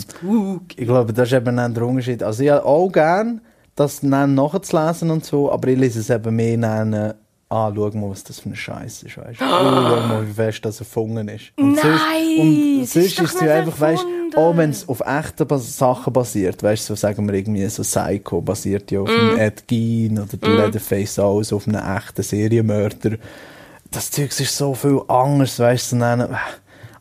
[0.00, 0.62] Spook.
[0.76, 2.22] Ich glaube, das ist eben dann der Unterschied.
[2.22, 3.40] Also ich habe auch gern,
[3.74, 7.14] das dann nachzulesen und so, aber ich lese es eben mehr dann,
[7.52, 9.44] ah, schau mal, was das für ein Scheiß ist, weißt du.
[9.44, 11.52] Oh, schau mal, wie fest das erfunden ist.
[11.56, 14.88] Und Nein, und es ist sonst ist es ja einfach, weißt du, auch wenn es
[14.88, 19.00] auf echten Bas Sachen basiert, weißt du, so sagen wir irgendwie so Psycho basiert ja
[19.00, 19.12] auf Mm.
[19.12, 23.18] einem Ed Gein oder der Leatherface auch so auf einem echten Serienmörder.
[23.90, 26.34] Das Zeug ist so viel anders, weißt du, dann-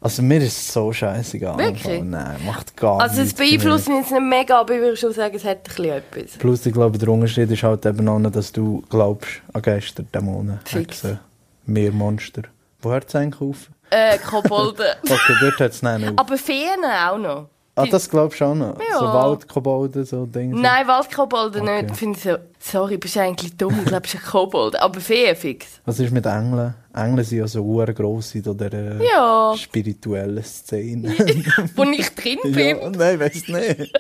[0.02, 1.58] also mir ist es so scheißegal.
[1.58, 2.02] Wirklich?
[2.04, 3.52] Nein, macht gar Also es nichts für mich.
[3.60, 6.32] beeinflusst mich jetzt nicht mega, aber ich würde schon sagen, es hat ein bisschen etwas.
[6.38, 10.04] Plus, ich glaube, der Unterschied ist halt eben auch noch, dass du glaubst an Geister,
[10.04, 10.60] Dämonen.
[10.70, 11.20] Hexen,
[11.66, 12.44] Meermonster.
[12.82, 13.70] Wo hört es eigentlich auf?
[13.92, 14.96] Äh, Kobolde.
[15.04, 16.14] Okay, dort hört es nicht auf.
[16.18, 17.50] aber Feen auch noch.
[17.74, 18.78] Ah, das glaubst du auch noch?
[18.80, 19.00] Ja.
[19.00, 20.60] So Waldkobolde, so Dinge?
[20.60, 21.84] Nein, Waldkobolde Okay.
[21.84, 21.96] nicht.
[21.96, 24.76] Finde ich so, sorry, bist du eigentlich dumm, ich glaube, du bist ein Kobold.
[24.82, 25.68] Aber Feen fix.
[25.86, 26.74] Was ist mit Engeln?
[26.94, 29.54] Engel sind ja so gross in dieser äh, Ja.
[29.58, 31.10] spirituellen Szene.
[31.76, 32.78] Wo ich drin bin.
[32.78, 33.94] ja, nein, weiss nicht.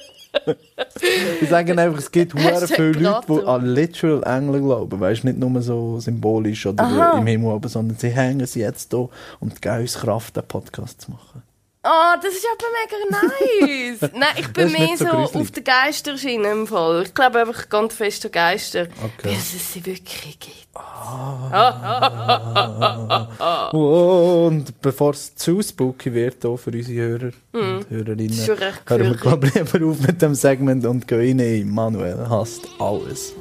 [1.41, 4.99] ich sage einfach, es gibt Hashtag viele Leute, die an literal Engel glauben.
[4.99, 7.17] Weißt nicht nur so symbolisch oder Aha.
[7.19, 9.07] im Himmel, aber, sondern sie hängen sie jetzt hier,
[9.39, 11.43] um die Geistkraft, den Podcast zu machen.
[11.83, 14.11] Oh, das ist aber mega nice.
[14.13, 17.01] Nein, ich bin mehr nicht so so auf der Geisterschiene im Fall.
[17.07, 18.81] Ich glaube einfach ganz fest an Geister.
[19.03, 19.29] Okay.
[19.33, 20.57] Bis es sie wirklich gibt.
[23.73, 28.57] Und bevor es zu spooky wird, auch für unsere Hörer und Hörerinnen, Das ist schon
[28.57, 29.21] recht hören wir gefürchtet.
[29.21, 33.33] glaub ich, lieber auf mit dem Segment und gehen rein in Manuel hasst alles.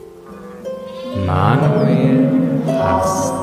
[1.27, 2.31] Manuel
[2.67, 3.35] hasst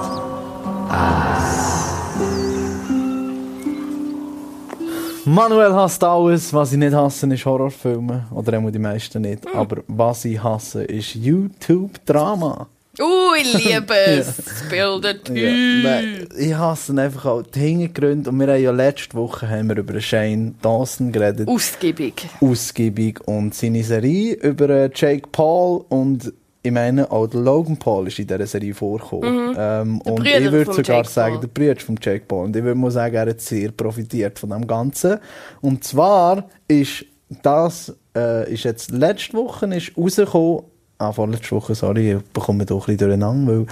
[5.27, 6.53] Manuel hasst alles.
[6.53, 8.27] Was ich nicht hasse, ist Horrorfilme.
[8.31, 9.45] Oder auch die meisten nicht.
[9.45, 9.59] Hm.
[9.59, 12.67] Aber was ich hasse, ist YouTube-Drama.
[12.97, 14.37] Uh, ich liebe es.
[14.37, 18.29] Das bildet Ja, nein, ich hasse einfach auch die Hintergründe.
[18.29, 21.49] Und wir haben ja letzte Woche haben wir über Shane Dawson geredet.
[21.49, 22.13] Ausgiebig.
[22.39, 23.19] Ausgiebig.
[23.27, 26.31] Und seine Serie über äh, Jake Paul und
[26.63, 29.55] ich meine, auch der Logan Paul ist in dieser Serie vorgekommen.
[29.57, 31.41] Ähm, und Bruder ich würde sogar Jake sagen, Paul.
[31.41, 32.45] der Bruder von Jake Paul.
[32.45, 35.17] Und ich würde mal sagen, er hat sehr profitiert von dem Ganzen.
[35.61, 37.05] Und zwar ist
[37.43, 40.63] das, äh, ist jetzt letzte Woche ist rausgekommen,
[40.97, 43.65] ah, vorletzte Woche, sorry, ich bekomme doch ein bisschen durcheinander, weil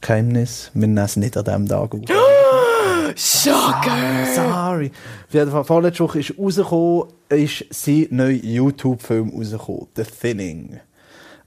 [0.00, 2.00] Geheimnis, wir nehmen es nicht an diesem Tag auf.
[3.16, 4.26] Schocker!
[4.34, 4.90] Sorry.
[5.28, 10.80] Auf jeden Fall, vorletzte Woche ist rausgekommen, ist sein neuer YouTube-Film rausgekommen, The Thinning.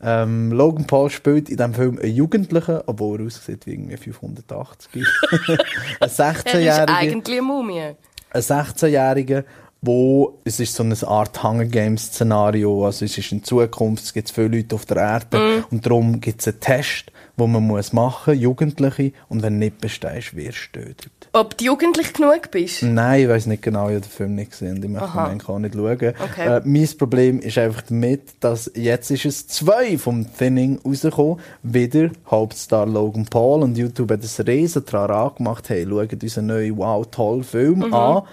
[0.02, 5.06] Ähm, Logan Paul spielt in diesem Film einen Jugendlichen, obwohl er aussieht wie irgendwie 580.
[5.32, 5.58] ein
[6.00, 7.96] Er ist 16-Jähriger, eigentlich eine Mumie.
[8.32, 9.44] ein 16-Jähriger,
[9.82, 14.14] wo es ist so eine Art Hunger Games Szenario, also es ist in Zukunft, es
[14.14, 17.93] gibt viele Leute auf der Erde und darum gibt es einen Test, wo man muss
[17.93, 21.12] machen, Jugendliche, und wenn du nicht bestehst, wirst du getötet.
[21.34, 22.82] Ob du jugendlich genug bist?
[22.82, 24.82] Nein, ich weiß nicht genau, ich habe den Film nicht gesehen.
[24.84, 25.91] Ich möchte ihn eigentlich auch nicht schauen.
[25.91, 26.58] Okay.
[26.58, 31.38] Äh, mein Problem ist einfach damit, dass jetzt ist es zwei vom Thinning rausgekommen.
[31.62, 35.69] Wieder Hauptstar Logan Paul und YouTube hat ein riesen Trara gemacht.
[35.69, 37.93] Hey, schaut unseren neuen, wow, tollen Film Mhm.
[37.93, 38.23] an.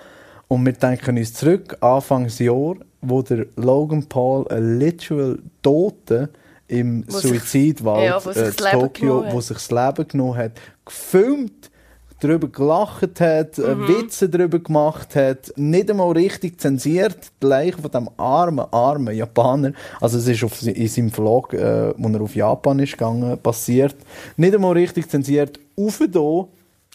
[0.49, 6.29] Und wir denken uns zurück, Anfangsjahr, wo der Logan Paul ein literal Toten
[6.81, 10.53] im Wo Suizidwald ja, wo sich äh, Tokio, wo sich das Leben genommen hat,
[10.85, 11.71] gefilmt
[12.21, 13.89] darüber gelacht hat, äh, Mhm.
[13.89, 19.73] Witze darüber gemacht hat, nicht einmal richtig zensiert, die Leiche von dem armen, armen Japaner,
[20.01, 23.97] also es ist auf, in seinem Vlog, äh, wo er auf Japan ist gegangen, passiert,
[24.37, 26.47] nicht einmal richtig zensiert, aufgetan,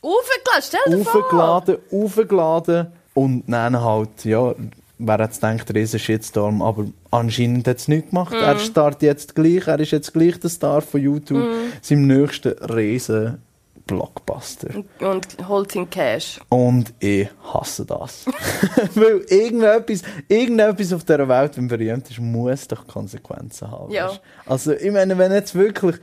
[0.01, 1.21] Aufgeladen, stell dir vor!
[1.23, 4.55] aufgeladen, aufgeladen und dann halt, ja,
[4.99, 8.31] wer hat gedacht, riesen Shitstorm, aber anscheinend hat es nichts gemacht.
[8.33, 8.39] Mhm.
[8.43, 11.71] Er startet jetzt gleich, er ist jetzt gleich der Star von YouTube, Mhm.
[11.81, 13.41] seinem nächsten riesen
[13.87, 14.69] Blockbuster.
[14.99, 16.39] Und holt in Cash.
[16.49, 18.25] Und ich hasse das.
[18.93, 23.91] Weil irgendetwas, irgendetwas auf dieser Welt, wenn berühmt ist, muss doch Konsequenzen haben.
[23.91, 24.11] Ja.
[24.45, 25.95] Also, ich meine, wenn jetzt wirklich.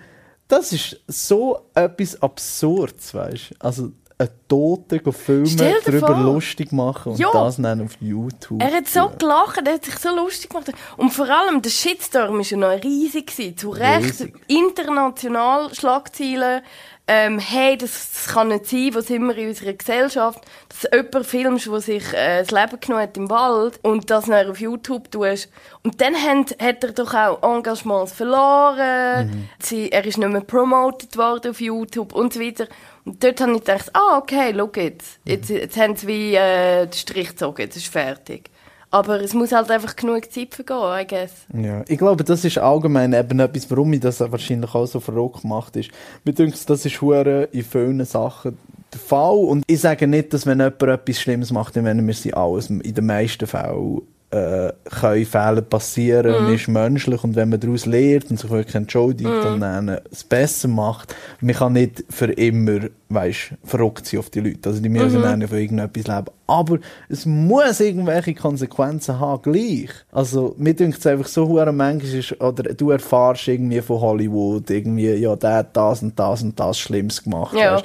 [0.48, 3.54] Das ist so etwas Absurdes, weißt du?
[3.58, 6.16] Also, einen Toten filmen, darüber vor.
[6.20, 7.30] lustig machen und Ja.
[7.32, 8.62] das dann auf YouTube.
[8.62, 10.72] Er hat so gelacht, er hat sich so lustig gemacht.
[10.96, 13.26] Und vor allem, der Shitstorm war ja noch riesig.
[13.26, 13.56] Gewesen.
[13.58, 14.34] Zu Recht, Riesig.
[14.48, 16.62] international Schlagzeilen.
[17.08, 21.66] Ähm, hey, das, das kann nicht sein, sind wir in unserer Gesellschaft, dass jemand filmst,
[21.68, 25.48] der sich äh, das Leben genommen hat im Wald und das dann auf YouTube tust.
[25.84, 29.48] Und dann hat, hat er doch auch Engagements verloren, Mhm.
[29.60, 32.66] Sie, er ist nicht mehr promoted worden auf YouTube und so weiter.
[33.06, 35.20] Und dort habe ich gedacht, ah, okay, schau jetzt.
[35.24, 35.32] Mhm.
[35.32, 38.50] Jetzt, jetzt haben sie wie äh, den Strich gezogen, jetzt ist fertig.
[38.90, 41.32] Aber es muss halt einfach genug Zeit vergehen, I guess.
[41.52, 45.42] Ja, ich glaube, das ist allgemein eben etwas, warum mich das wahrscheinlich auch so verrückt
[45.42, 45.90] gemacht ist.
[46.24, 48.58] Mir denkt, das ist hure in vielen Sachen
[48.92, 49.36] der Fall.
[49.36, 52.70] Und ich sage nicht, dass wenn jemand etwas Schlimmes macht, dann wenn wir sie alles
[52.70, 57.86] in den meisten Fällen äh, können Fehler passieren, man ist menschlich und wenn man daraus
[57.86, 62.80] lernt und sich wirklich entschuldigt und dann es besser macht, man kann nicht für immer,
[63.08, 64.68] weißt, verrückt sein auf die Leute.
[64.68, 66.26] Also die müssen dann von irgendetwas leben.
[66.46, 66.78] Aber
[67.08, 69.90] es muss irgendwelche Konsequenzen haben, gleich.
[70.12, 74.70] Also mir denkt es einfach so hure manchmal ist, oder du erfahrst irgendwie von Hollywood
[74.70, 77.56] irgendwie, ja, der hat das und das und das Schlimmes gemacht.
[77.56, 77.74] Ja.
[77.74, 77.84] Weißt.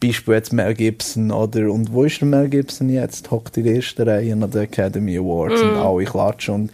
[0.00, 3.30] Beispiel jetzt Mel Gibson, oder, und wo ist der Mel Gibson jetzt?
[3.30, 6.70] Hockt in der ersten Reihe an der Academy Awards und alle klatschen und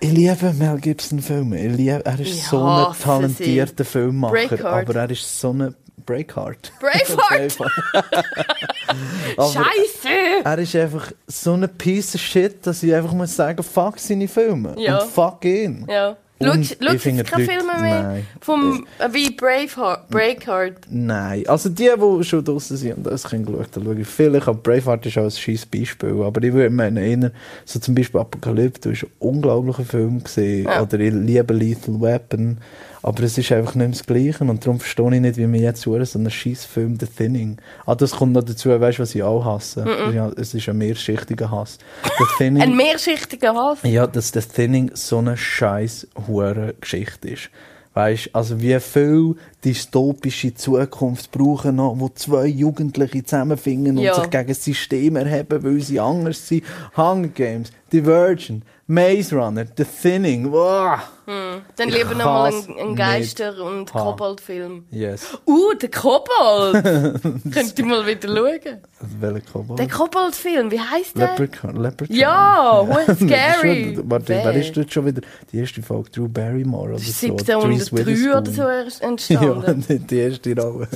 [0.00, 1.58] ich liebe Mel Gibson Filme.
[1.64, 4.62] Ich liebe, er ist Ich so ein talentierter Braveheart.
[4.62, 5.74] aber er ist so ein
[6.06, 6.72] Breakheart.
[6.80, 7.56] Braveheart!
[9.36, 10.44] Scheiße!
[10.44, 14.28] Er ist einfach so ein Piece of Shit, dass ich einfach muss sagen, fuck seine
[14.28, 14.74] Filme.
[14.78, 14.98] Ja.
[14.98, 15.86] Und fuck ihn.
[15.88, 16.16] Ja.
[16.38, 18.26] Und Schau, ich schau finde jetzt keine Filme mehr Nein.
[18.40, 20.78] vom, äh, wie Braveheart, Breakheart.
[20.90, 21.44] Nein.
[21.46, 24.48] Also die, die schon draußen sind und das können geschaut, da schaue ich vielleicht.
[24.48, 26.22] Aber Braveheart ist auch ein scheiß Beispiel.
[26.22, 27.30] Aber ich würde mir erinnern,
[27.64, 30.64] so zum Beispiel Apokalypse, du hast einen unglaublichen Film gesehen.
[30.64, 30.82] Ja.
[30.82, 32.58] Oder ich liebe Lethal Weapon.
[33.04, 35.60] Aber es ist einfach nicht mehr das Gleiche und darum verstehe ich nicht, wie man
[35.60, 37.58] jetzt so einen scheiß Film The Thinning.
[37.84, 39.84] Ah, das kommt noch dazu, weißt du, was ich auch hasse?
[40.14, 41.76] Ja, es ist ein mehrschichtiger Hass.
[42.02, 43.78] The Thinning, Ein mehrschichtiger Hass.
[43.82, 47.50] ja, dass The Thinning so eine scheiß hure Geschichte ist.
[47.92, 54.14] Weißt, also wie viel dystopische Zukunft brauchen noch, wo zwei Jugendliche zusammenfinden und Ja.
[54.14, 56.64] sich gegen das System erheben, weil sie anders sind.
[56.96, 60.98] Hunger Games, Divergent, Maze Runner, The Thinning, wow.
[61.26, 63.90] Dann Ich lieber nochmal einen, Geister- und.
[63.90, 64.84] Kobold-Film.
[64.90, 65.38] Yes.
[65.46, 66.82] Uh, der Kobold!
[67.54, 68.78] Könnt ihr mal wieder schauen.
[69.20, 69.78] Welcher Kobold?
[69.78, 71.30] Der Kobold-Film, wie heisst der?
[71.30, 71.76] Leprechaun.
[71.76, 72.14] Leprechaun.
[72.14, 73.94] Ja, ist scary.
[73.96, 75.22] schon- Warte, wer ist das schon wieder?
[75.50, 77.26] Die erste Folge, Drew Barrymore oder so.
[77.26, 78.50] Reese 1703 oder
[78.90, 79.84] so entstanden.
[79.88, 80.88] Ja, die erste Rolle.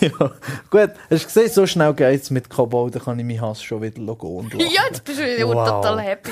[0.00, 0.10] ja.
[0.70, 3.62] Gut, hast du gesehen, so schnell geht es mit Kobold, dann kann ich meinen Hass
[3.62, 4.58] schon wieder gehen lachen.
[4.58, 5.68] Ja, jetzt bist du wieder Wow.
[5.68, 6.30] total happy.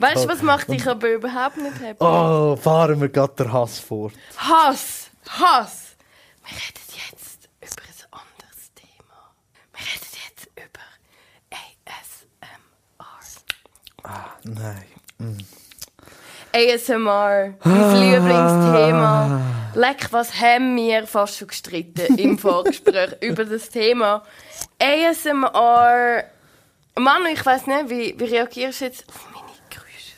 [0.00, 2.02] Weißt du, was macht dich aber überhaupt nicht happy?
[2.04, 4.12] Oh, fahren wir gerade den Hass fort.
[4.36, 5.10] Hass!
[5.28, 5.96] Hass!
[6.46, 6.80] Wir reden
[7.10, 9.32] jetzt über ein anderes Thema.
[9.72, 10.84] Wir reden jetzt über
[14.04, 14.44] ASMR.
[14.44, 15.44] Nein.
[16.52, 17.68] ASMR, Ah.
[17.68, 19.40] mein Lieblingsthema.
[19.74, 24.22] Leck, was haben wir fast schon gestritten im Vorgespräch über das Thema.
[24.80, 26.24] ASMR.
[26.96, 29.33] Manu, ich weiß nicht, wie, wie reagierst du jetzt auf?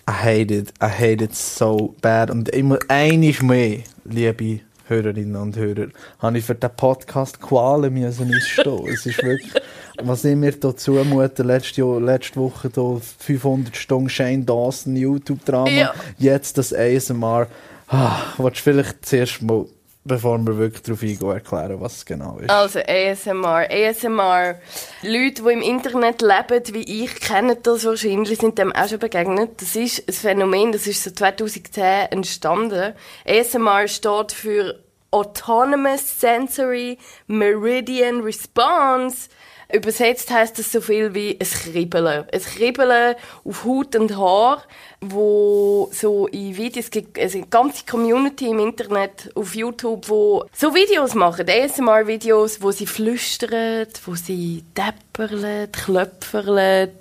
[0.09, 0.73] I hate it.
[0.81, 2.31] I hate it so bad.
[2.31, 5.89] Und immer einiges mehr, liebe Hörerinnen und Hörer,
[6.21, 8.87] habe ich für den Podcast Qualen müssen ausstehen.
[8.87, 9.53] es ist wirklich,
[10.01, 15.69] was ich mir da zumute, letzte, Jahr, letzte Woche da 500 Stunden Shane Dawson YouTube-Drama,
[15.71, 15.95] Ja.
[16.19, 17.49] jetzt das ASMR.
[17.89, 19.65] Ah, willst du vielleicht zuerst mal,
[20.07, 22.51] bevor wir wirklich darauf eingehen, erklären, was es genau ist?
[22.51, 23.69] Also ASMR.
[23.71, 24.57] ASMR.
[25.03, 29.61] Leute, die im Internet leben, wie ich, kennen das wahrscheinlich, sind dem auch schon begegnet.
[29.61, 32.95] Das ist ein Phänomen, das ist so 2010 entstanden.
[33.27, 34.79] ASMR steht für
[35.11, 39.29] Autonomous Sensory Meridian Response.
[39.73, 42.25] Übersetzt heißt das so viel wie ein Kribbeln.
[42.33, 44.63] Ein Kribbeln auf Haut und Haar,
[45.01, 50.45] wo so in Videos, es gibt also eine ganze Community im Internet, auf YouTube, wo
[50.53, 56.93] so Videos machen, ASMR-Videos, wo sie flüstern, wo sie depperlen, klöpferlen,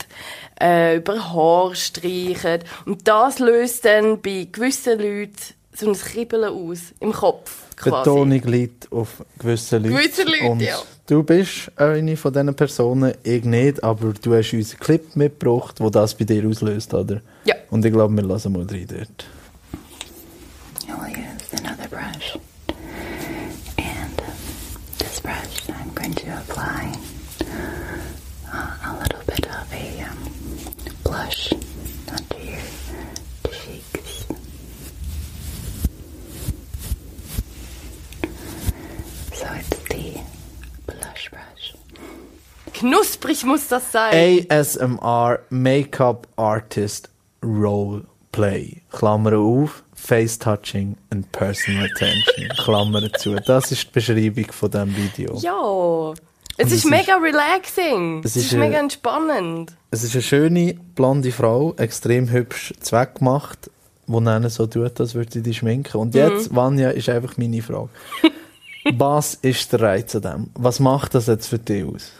[0.59, 2.63] äh, über Haar streichen.
[2.85, 5.35] Und das löst dann bei gewissen Leuten
[5.71, 8.09] so ein Kribbeln aus, im Kopf quasi.
[8.09, 9.95] Betonung liegt auf gewissen Leuten.
[9.95, 10.77] Gewisse Leute, und ja.
[11.07, 15.79] Du bist eine von diesen Personen, ich nicht, aber du hast uns einen Clip mitgebracht,
[15.79, 17.21] der das bei dir auslöst, oder?
[17.43, 17.55] Ja.
[17.69, 19.25] Und ich glaube, wir lassen mal rein dort.
[20.87, 22.37] I'll use another brush.
[23.77, 24.23] And
[24.97, 26.93] this brush, I'm going to apply
[28.51, 30.17] uh, a little bit of a um,
[31.03, 31.53] blush
[32.11, 32.61] onto your
[33.51, 34.25] cheeks.
[39.33, 40.21] So it's the
[40.87, 41.73] blush brush.
[43.25, 44.45] Knusprig muss das sein.
[44.49, 47.09] ASMR Make-up Artist
[47.43, 48.81] Roleplay.
[48.91, 49.83] Klammer auf.
[49.95, 52.49] Face Touching and Personal Attention.
[52.63, 53.35] Klammer zu.
[53.35, 55.37] Das ist die Beschreibung von diesem Video.
[55.37, 56.13] Ja.
[56.57, 58.21] Es ist es mega relaxing.
[58.23, 59.73] es ist, ist, mega entspannend.
[59.89, 63.71] Es ist eine schöne, blonde Frau, extrem hübsch zweckgemacht,
[64.07, 65.97] die dann so tut, als würde sie die schminken.
[65.97, 67.89] Und jetzt, Vanja, ist einfach meine Frage.
[68.93, 70.49] Was ist der Reiz an dem?
[70.53, 72.11] Was macht das jetzt für dich aus?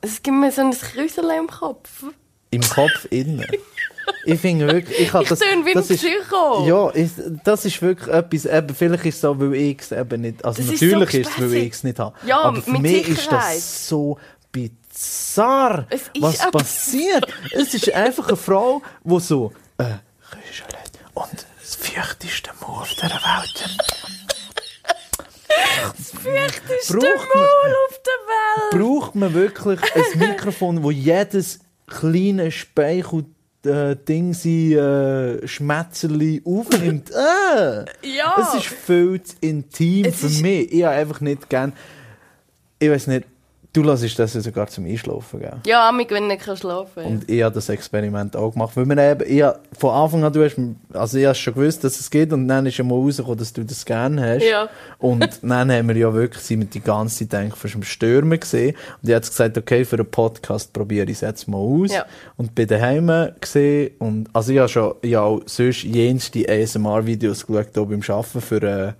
[0.00, 2.04] Es gibt mir so ein Krüsel im Kopf.
[2.50, 3.46] Im Kopf innen.
[4.24, 5.38] Ich finde wirklich, ich habe Ich das.
[5.40, 6.66] töne wie ein das ist, Psycho.
[6.66, 7.10] Ja, ich,
[7.44, 10.62] das ist wirklich etwas, eben, vielleicht ist es so, weil ich es eben nicht, also
[10.62, 12.16] Das ist natürlich so ist es, weil ich es nicht habe.
[12.26, 13.56] Ja, Aber für mich ist Sicherheit.
[13.56, 14.18] das so
[14.52, 17.26] bizarr, ist was passiert.
[17.52, 19.84] es ist einfach eine Frau, die so, äh,
[21.14, 23.76] und das feuchteste Maul der Welt.
[26.22, 28.82] Fürchteste Braucht Maul auf der Welt.
[28.82, 33.24] Braucht man wirklich ein Mikrofon, wo jedes kleine Speichel
[33.64, 37.10] äh, Ding sie äh, Schmetzerli aufnimmt.
[37.56, 38.36] Äh, Ja.
[38.38, 40.72] Es ist viel zu intim Es für mich.
[40.72, 41.72] Ich habe einfach nicht gern.
[42.78, 43.26] Ich weiß nicht,
[43.76, 45.56] du lässt das ja sogar zum Einschlafen, gell?
[45.66, 47.04] Ja, mich wenn ich nicht schlafen.
[47.04, 48.74] Und ich habe das Experiment auch gemacht.
[48.74, 49.44] Weil wir eben, ich
[49.78, 50.56] von Anfang an, du hast,
[50.92, 53.52] also ich habe schon gewusst, dass es geht und dann ist ja mal rausgekommen, dass
[53.52, 54.44] du das gerne hast.
[54.44, 54.68] Ja.
[54.98, 58.74] Und dann haben wir ja wirklich, sind wir die ganze Zeit eigentlich fast Stürmen gesehen.
[59.02, 61.92] Und ich habe gesagt, okay, für einen Podcast probiere ich es jetzt mal aus.
[61.92, 62.06] Ja.
[62.36, 67.68] Und bin daheim gesehen und, also ich habe schon, habe auch sonst jenste ASMR-Videos geschaut,
[67.74, 68.92] hier beim Arbeiten für, äh,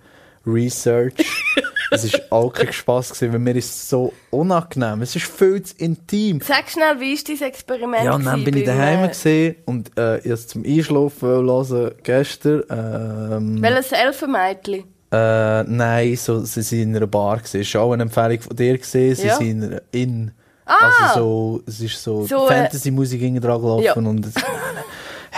[0.45, 1.13] Research.
[1.91, 5.01] es war auch kein Spass, gewesen, weil mir ist so unangenehm.
[5.01, 6.41] Es ist viel zu intim.
[6.41, 8.03] Sag schnell, wie ist dein Experiment?
[8.03, 11.91] Ja, und dann bin ich gewesen daheim äh, gesehen und äh, es zum Einschlafen hören
[12.03, 12.63] gestern.
[12.69, 14.85] Ähm, Welches Elfenmeitli?
[15.11, 17.41] Äh, nein, so, sie sind in einer Bar.
[17.43, 19.15] Es war auch eine Empfehlung von dir gesehen.
[19.15, 19.37] Sie Ja.
[19.37, 20.31] sind in.
[20.65, 20.73] Ah!
[21.07, 23.93] Also so, es ist so, So, äh, Fantasy-Musik hinten dran gelaufen Ja.
[23.93, 24.33] und es,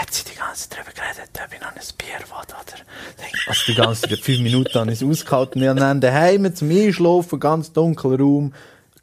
[0.10, 3.48] hat sie die ganze Zeit darüber geredet, ob ich noch ein Bier will, oder?
[3.48, 5.62] Also die ganze Zeit, fünf Minuten habe ich es ausgehalten.
[5.62, 8.54] Ich habe dann daheim zum Einschlafen, ganz dunkler Raum,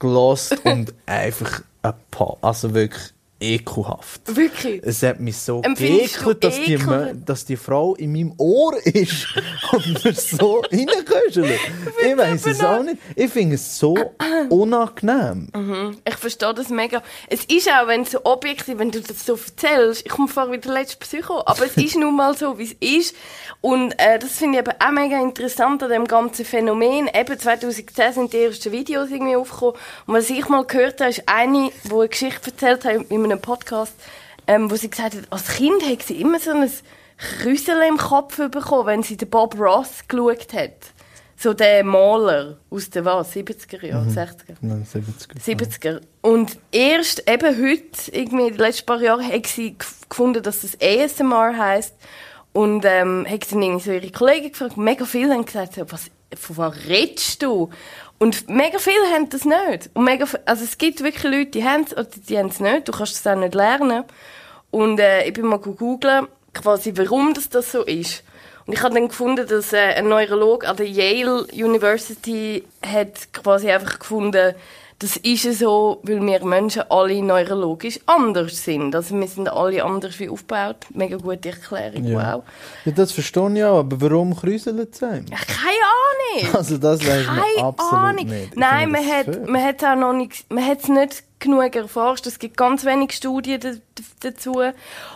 [0.01, 4.35] gelost und einfach ein paar, also wirklich ekelhaft.
[4.35, 4.81] Wirklich.
[4.83, 6.79] Es hat mich so geekelt, dass die,
[7.25, 9.29] dass die Frau in meinem Ohr ist
[9.73, 11.61] und mir so reinköschelt.
[12.03, 12.99] Ich weiß es auch nicht.
[13.15, 13.95] Ich finde es so
[14.49, 15.49] unangenehm.
[15.55, 15.99] Mhm.
[16.07, 17.03] Ich verstehe das mega.
[17.29, 20.51] Es ist auch, wenn es so objektiv, wenn du das so erzählst, ich komme vor
[20.51, 23.17] wie der letzte Psycho, aber es ist nun mal so, wie es ist.
[23.61, 27.11] Und äh, das finde ich eben auch mega interessant an dem ganzen Phänomen.
[27.15, 29.75] Eben 2010 sind die ersten Videos irgendwie aufgekommen.
[30.07, 33.41] Und was ich mal gehört habe, ist eine, die eine Geschichte erzählt hat in einem
[33.41, 33.95] Podcast,
[34.47, 36.71] ähm, wo sie gesagt hat, als Kind hat sie immer so ein
[37.43, 40.73] Krüsel im Kopf bekommen, wenn sie den Bob Ross geschaut hat.
[41.39, 44.57] So der Maler aus den was, 70er Jahren, 60er.
[44.63, 45.33] Nein, 70.
[45.43, 46.01] 70er.
[46.23, 50.63] Und erst eben heute, irgendwie in den letzten paar Jahren, hat sie gef- gefunden, dass
[50.63, 51.95] das ASMR heisst.
[52.55, 54.79] Und ähm, hat sie dann irgendwie so ihre Kollegen gefragt.
[54.79, 57.69] Mega viele haben gesagt, was, von was redest du?
[58.19, 59.91] Und mega viele haben das nicht.
[59.95, 62.89] Und mega, also es gibt wirklich Leute, die haben es oder die haben es nicht.
[62.89, 64.05] Du kannst es auch nicht lernen.
[64.71, 68.23] Und äh, ich bin mal googeln, quasi, warum das, das so ist.
[68.67, 73.71] Und ich habe dann gefunden, dass äh, ein Neurolog an der Yale University hat quasi
[73.71, 74.55] einfach gefunden,
[74.99, 78.95] das ist ja so, weil wir Menschen alle neurologisch anders sind.
[78.95, 80.77] Also wir sind alle anders wie aufgebaut.
[80.95, 82.37] Mega gute Erklärung, Ja.
[82.37, 82.45] wow.
[82.87, 85.27] Ja, das verstehe ich auch, aber warum krüselt es einem?
[85.27, 86.53] Ja, keine Ahnung.
[86.55, 88.25] Also das weiß Keine absolut Ahnung.
[88.27, 88.49] nicht.
[88.53, 92.27] Ich Nein, man hat, man hat auch noch nicht, man hat es nicht genug erforscht.
[92.27, 93.71] Es gibt ganz wenig Studien da-
[94.21, 94.63] dazu.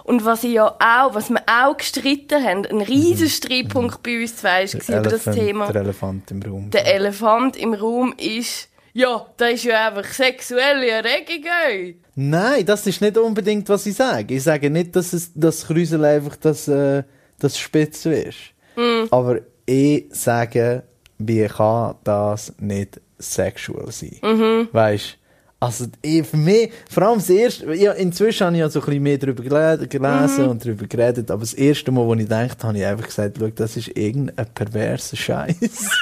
[0.05, 4.37] Und was ich ja auch, was wir auch gestritten haben, ein riesen Streitpunkt bei uns
[4.37, 5.71] zwei war über das Thema.
[5.73, 6.71] Der Elefant im Raum.
[6.71, 11.95] Der Elefant im Raum ist, ja, das ist ja einfach sexuelle Erregung.
[12.15, 14.35] Nein, das ist nicht unbedingt, was ich sage.
[14.35, 17.03] Ich sage nicht, dass es, das Krüsel einfach das, äh,
[17.39, 18.39] das Spitz ist.
[18.77, 19.07] Mm.
[19.11, 20.83] Aber ich sage,
[21.19, 24.19] wie kann das nicht sexual sein?
[24.23, 24.69] Mhm.
[24.73, 25.19] Weißt
[25.61, 28.87] also ich, für mich, vor allem das erste, ja, inzwischen habe ich ja so ein
[28.87, 30.51] bisschen mehr darüber gele gelesen Mhm.
[30.51, 33.49] und darüber geredet, aber das erste Mal, wo ich dachte, habe ich einfach gesagt, schau,
[33.49, 35.57] das ist irgendein perverser Scheiß,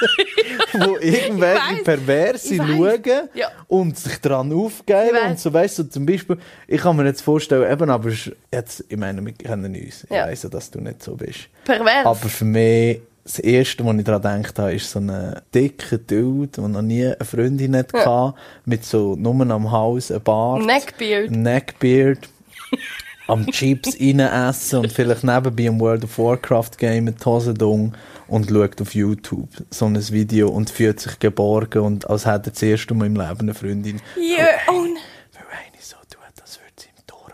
[0.79, 3.01] wo irgendwelche Perverse schauen
[3.33, 3.49] Ja.
[3.67, 7.69] und sich daran aufgeben und so, weißt du, zum Beispiel, ich kann mir jetzt vorstellen,
[7.71, 8.11] eben, aber
[8.53, 10.25] jetzt, ich meine, wir kennen uns, ich Ja.
[10.27, 11.49] weiss ja, dass du nicht so bist.
[11.65, 12.05] Pervers.
[12.05, 16.47] Aber für mich, das Erste, was ich daran gedacht habe, ist so ein dicker Dude,
[16.47, 18.33] der noch nie eine Freundin hatte, Ja.
[18.65, 20.65] mit so nur am Haus ein Bart.
[20.65, 21.31] Neckbeard.
[21.31, 22.29] Neckbeard.
[23.27, 27.93] am Chips rein essen und vielleicht nebenbei im World of Warcraft Game mit Hosedung
[28.27, 32.53] und schaut auf YouTube so ein Video und fühlt sich geborgen und als hätte er
[32.53, 34.01] das erste Mal im Leben eine Freundin.
[34.17, 34.97] Ja, oh nein.
[35.33, 37.33] Weil eine so tut, als würde sie im Tore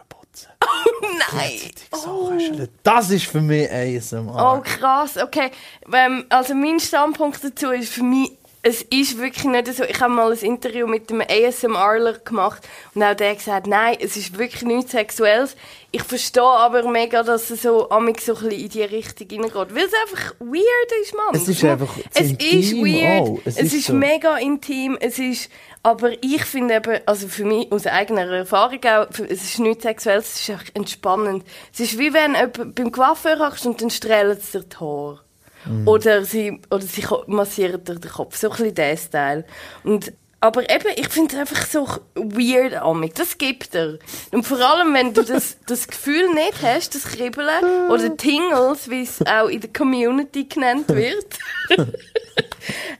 [0.85, 1.71] Oh nein.
[1.91, 2.69] Kuscheln.
[2.83, 4.57] Das ist für mich ASMR.
[4.57, 5.51] Oh, krass, okay.
[5.91, 8.31] Ähm, also mein Standpunkt dazu ist für mich,
[8.67, 9.83] es ist wirklich nicht so.
[9.83, 13.95] Ich habe mal ein Interview mit einem ASMRler gemacht und auch der hat gesagt, nein,
[13.99, 15.55] es ist wirklich nichts Sexuelles.
[15.91, 19.75] Ich verstehe aber mega, dass es so amig so ein bisschen in die Richtung hineingeht.
[19.75, 21.35] Weil es einfach weird ist, Mann.
[21.35, 23.39] Es ist einfach Es intim ist weird, auch.
[23.45, 23.93] es, Es ist, ist so.
[23.93, 25.51] mega intim, es ist...
[25.83, 30.33] Aber ich finde eben, also für mich aus eigener Erfahrung auch, es ist nichts Sexuelles,
[30.33, 31.43] es ist einfach entspannend.
[31.71, 35.24] Es ist wie wenn jemand beim Coiffeur hockst und dann strahlt es dir die Haare.
[35.65, 35.87] Mhm.
[35.87, 38.37] Oder sie, oder sie massiert dir den Kopf.
[38.37, 39.45] So ein bisschen der Style.
[39.83, 43.15] Und, aber eben, ich finde es einfach so weird amig.
[43.15, 43.97] Das gibt er.
[44.31, 49.03] Und vor allem, wenn du das, das Gefühl nicht hast, das Kribbeln oder Tingles, wie
[49.03, 51.39] es auch in der Community genannt wird,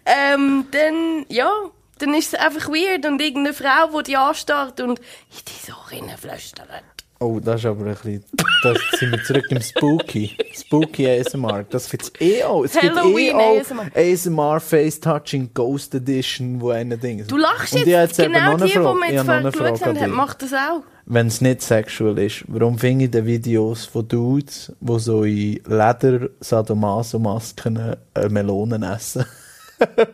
[0.06, 1.52] ähm, dann, ja,
[2.00, 5.06] dann ist es einfach weird und irgendeine Frau, die dich anstarrt und in
[5.48, 5.74] die so
[6.18, 6.95] flüstert.
[7.20, 8.24] Oh, das ist aber ein bisschen.
[8.62, 10.32] Da sind wir zurück im Spooky.
[10.54, 11.64] Spooky ASMR.
[11.70, 12.66] Das gibt's eh auch.
[12.66, 13.86] Es gibt eh auch ASMR.
[13.96, 17.32] ASMR Face Touching Ghost Edition, wo eine Ding ist.
[17.32, 19.00] Du lachst Und jetzt, genau die, die Frage.
[19.00, 20.82] wir jetzt vorher eine geschaut haben, macht das auch.
[21.06, 25.62] Wenn es nicht sexual ist, warum finde ich die Videos von Dudes, die so in
[25.68, 29.24] Leder-Sadomaso-Masken äh, Melonen essen?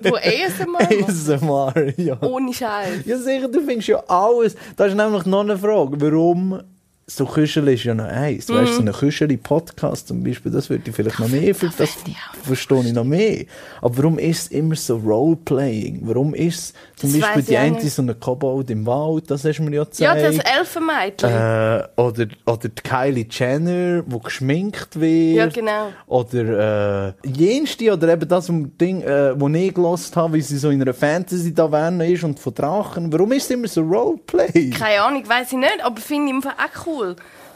[0.01, 1.07] Wo ASMR.
[1.07, 2.17] ASMR, ja.
[2.21, 3.05] Ohne Scheiß.
[3.05, 4.55] Ja, sicher, du findest ja alles.
[4.75, 6.01] Das ist nämlich noch eine Frage.
[6.01, 6.61] Warum
[7.07, 8.47] so Küschel ist ja noch eins.
[8.47, 8.53] Mhm.
[8.55, 11.97] Weißt du, so ein Küscheli-Podcast zum Beispiel, das würde ich vielleicht noch mehr, für, das
[12.43, 13.43] verstehe ich noch mehr.
[13.81, 15.99] Aber warum ist es immer so Roleplaying?
[16.03, 17.89] Warum ist es zum Das Beispiel die eine nicht.
[17.91, 20.39] so eine Kobold im Wald, das hast du mir ja Ja, gezeigt.
[20.45, 21.29] das Elfenmädchen.
[21.29, 25.35] Äh, oder, oder die Kylie Jenner, die geschminkt wird.
[25.35, 25.87] Ja, genau.
[26.07, 30.57] Oder äh, jenste, oder eben das um Ding, äh, wo ich gelost habe, wie sie
[30.57, 33.11] so in einer Fantasy-Taverne ist und von Drachen.
[33.11, 34.69] Warum ist es immer so Roleplay?
[34.69, 37.00] Keine Ahnung, weiß ich nicht, aber finde ich einfach auch cool.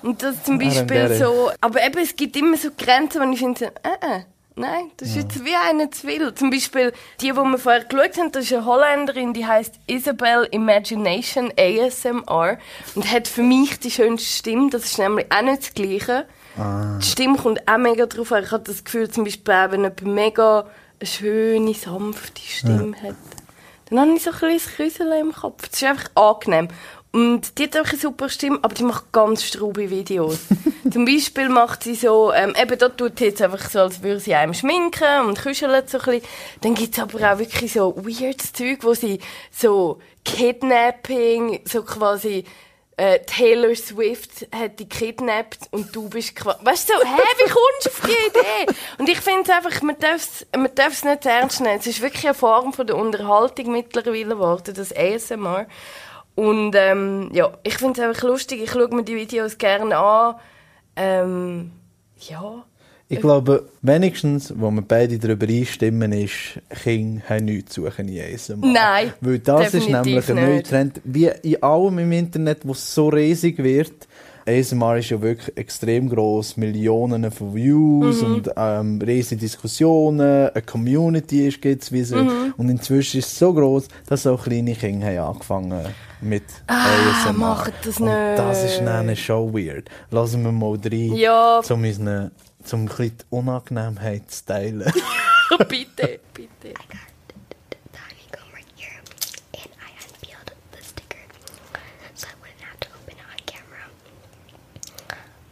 [0.04, 3.40] Und das zum Ah, Beispiel so, aber eben, es gibt immer so Grenzen, wo ich
[3.40, 4.22] finde, so, äh, äh,
[4.56, 6.34] nein, das ist jetzt wie einer zu viel.
[6.36, 10.48] Zum Beispiel, die, die wir vorher geschaut haben, das ist eine Holländerin, die heißt Isabel
[10.52, 12.58] Imagination ASMR
[12.96, 16.26] und hat für mich die schönste Stimme, das ist nämlich auch nicht das Gleiche.
[16.58, 17.00] Ah.
[17.02, 18.44] Die Stimme kommt auch mega drauf an.
[18.44, 20.66] Ich habe das Gefühl, zum Beispiel, wenn jemand mega
[21.00, 23.16] eine schöne, sanfte Stimme hat,
[23.90, 25.68] dann habe ich so ein kleines Küsseln im Kopf.
[25.68, 26.70] Das ist einfach angenehm.
[27.16, 30.38] Und die hat auch eine super Stimme, aber die macht ganz straube Videos.
[30.92, 34.20] Zum Beispiel macht sie so, ähm, eben da tut sie jetzt einfach so, als würde
[34.20, 36.22] sie einem schminken und kuschelt so ein bisschen.
[36.60, 42.44] Dann gibt es aber auch wirklich so weirdes Zeug, wo sie so Kidnapping, so quasi
[42.98, 46.66] äh, Taylor Swift hat die kidnappt und du bist quasi...
[46.66, 48.78] Weißt du, so, hä, wie kommst du auf die Idee?
[48.98, 51.80] Und ich finde einfach, man darf es man darf's nicht ernst nehmen.
[51.80, 55.66] Es ist wirklich eine Form von der Unterhaltung mittlerweile geworden, das ASMR.
[56.36, 58.62] Und ähm, ja, ich finde es einfach lustig.
[58.64, 60.36] Ich schaue mir die Videos gerne an.
[60.96, 61.72] Ähm,
[62.30, 62.64] ja.
[63.08, 68.34] Ich glaube, wenigstens, wo wir beide darüber einstimmen, ist, Kinder haben nichts zu suchen in
[68.34, 68.58] ASMR.
[68.66, 70.64] Nein, Weil das ist nämlich ein neuer.
[70.64, 71.02] Trend.
[71.04, 73.92] Wie in allem im Internet, wo es so riesig wird.
[74.48, 78.34] ASMR ist ja wirklich extrem groß, Millionen von Views Mhm.
[78.34, 82.18] und ähm, riesige Diskussionen, eine Community ist gibt's wie so.
[82.18, 82.54] Mhm.
[82.58, 85.86] Und inzwischen ist es so groß, dass auch kleine Kinder haben angefangen
[86.26, 86.86] mit Ah,
[87.26, 87.34] ASMR.
[87.34, 88.88] macht das und das ist nicht.
[88.88, 89.90] dann schon weird.
[90.12, 91.60] Lassen wir mal rein, Ja.
[91.70, 92.32] um unseren
[92.64, 94.80] zum ein bisschen die Unangenehmheit zu teilen.
[95.70, 96.74] bitte, bitte.
[97.94, 99.00] honeycomb right here,
[99.54, 101.24] and I unpeeled the sticker,
[102.16, 103.86] so I wouldn't have to open it on camera.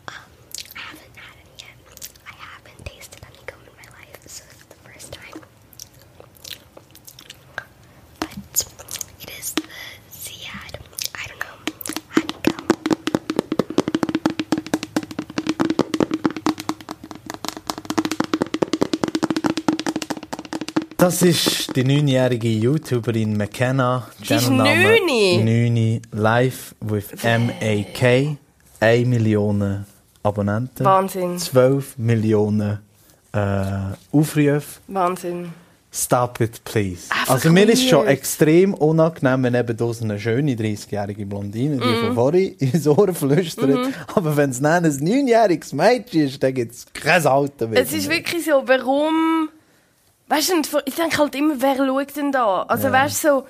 [0.08, 0.26] Um,
[0.76, 1.78] I haven't had it yet.
[2.26, 5.40] I haven't tasted honeycomb in my life, so it's the first time.
[8.18, 8.66] But
[9.22, 9.64] it is the
[10.12, 10.74] Ziad,
[11.14, 11.58] I don't know,
[12.10, 12.70] honeycomb.
[21.04, 24.08] Das ist die neunjährige YouTuberin McKenna.
[24.22, 25.36] Die ist neuni?
[25.44, 28.38] Neuni live with M-A-K.
[28.80, 29.86] 1 Million
[30.24, 30.86] Abonnenten.
[30.86, 31.38] Wahnsinn.
[31.38, 32.80] 12 Millionen
[33.34, 33.38] äh,
[34.14, 34.62] Aufrufe.
[34.88, 35.50] Wahnsinn.
[35.92, 37.12] Stop it, please.
[37.12, 41.80] Einfach also mir ist schon extrem unangenehm, wenn eben da so eine schöne 30-jährige Blondine,
[41.80, 42.06] die Mhm.
[42.06, 43.68] von vorhin ins Ohr flüstert.
[43.68, 43.94] Mhm.
[44.16, 47.82] Aber wenn es dann ein 9-jähriges Mädchen ist, dann gibt es kein Alter mehr.
[47.82, 49.50] Es ist wirklich so, warum.
[50.34, 52.64] Weißt du, ich denke halt immer, wer schaut denn da?
[52.64, 52.94] Also, Ja.
[52.94, 53.48] weißt du, so,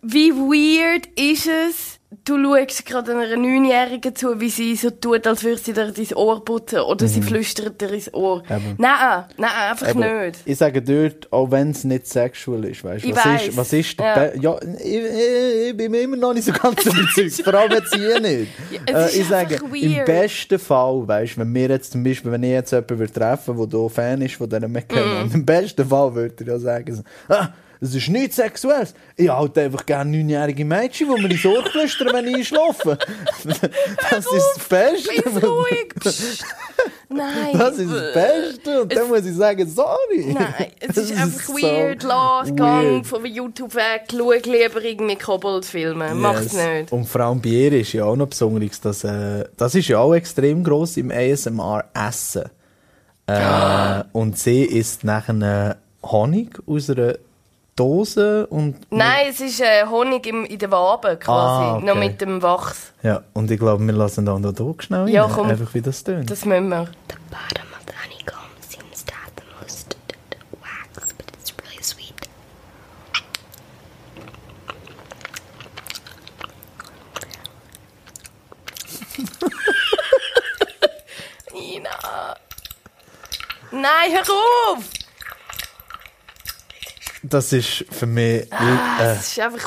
[0.00, 5.42] wie weird ist es, du schaust gerade einer Neunjährigen zu, wie sie so tut, als
[5.44, 7.24] würde sie dir dein Ohr putzen oder sie Mhm.
[7.24, 8.42] flüstert dir ins Ohr.
[8.50, 8.74] Eben.
[8.78, 10.38] Nein, nein, einfach Aber nicht.
[10.44, 13.48] Ich sage dort, auch wenn es nicht sexuell ist, weißt du, Ich was weiss.
[13.48, 14.52] ist, was ist der Ja.
[14.52, 17.94] Ja, ich, ich, ich bin mir immer noch nicht so ganz überzeugt, vor allem jetzt
[17.94, 18.48] hier nicht.
[18.70, 20.06] Ja, es äh, ist ich sage, einfach im weird.
[20.06, 23.76] besten Fall, weißt du, wenn wir jetzt zum Beispiel, wenn ich jetzt jemanden treffen würde,
[23.78, 25.22] der Fan ist von diesen Mhm.
[25.22, 27.48] und im besten Fall würde er ja sagen, ah,
[27.82, 28.94] das ist nichts Sexuelles.
[29.16, 32.96] Ich halte einfach gerne neunjährige Mädchen, die mir ins Ohr flüstern, wenn ich schlafe.
[33.44, 35.20] das ist das Beste.
[35.20, 35.94] Bist ruhig.
[35.98, 36.44] Psst.
[37.08, 37.58] Nein.
[37.58, 38.82] Das ist das Beste.
[38.82, 40.32] Und dann muss ich sagen, sorry.
[40.32, 42.04] Nein, es Das ist einfach so weird.
[42.04, 44.02] Los, gang von YouTube weg.
[44.12, 46.14] Schau lieber irgendwie Kobold-Filme.
[46.14, 46.64] Mach's Yes.
[46.64, 46.92] nicht.
[46.92, 50.14] Und vor allem ihr ist ja auch noch Besonderes, dass, äh, das ist ja auch
[50.14, 52.44] extrem gross im ASMR Essen.
[53.26, 57.14] Äh, und sie isst nachher Honig aus einer
[57.76, 58.76] Dose und...
[58.90, 61.64] Nein, es ist äh, Honig im, in der Wabe quasi.
[61.64, 61.86] Ah, okay.
[61.86, 62.92] Noch mit dem Wachs.
[63.02, 65.48] Ja, und ich glaube, wir lassen da noch da schnell Ja, rein, komm.
[65.48, 66.30] einfach wie das tönt.
[66.30, 66.84] Das müssen wir.
[67.08, 69.96] The bottom of the honeycomb seems to have the most
[70.60, 72.28] wax, but it's really sweet.
[81.52, 82.36] Nina.
[83.70, 84.22] Nein, hör
[84.76, 84.84] auf!
[87.22, 89.16] Das ist für mich Ah, äh,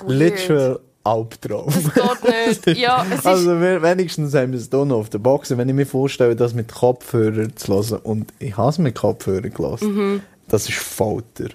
[0.07, 1.71] literal Albtraum.
[1.93, 2.77] Das geht nicht.
[2.81, 5.55] Ja, es ist- also wir, wenigstens haben wir es hier noch auf der Box.
[5.55, 9.53] Wenn ich mir vorstelle, das mit Kopfhörern zu hören, und ich habe es mit Kopfhörern
[9.53, 10.21] gelassen, Mhm.
[10.47, 11.49] das ist Folter.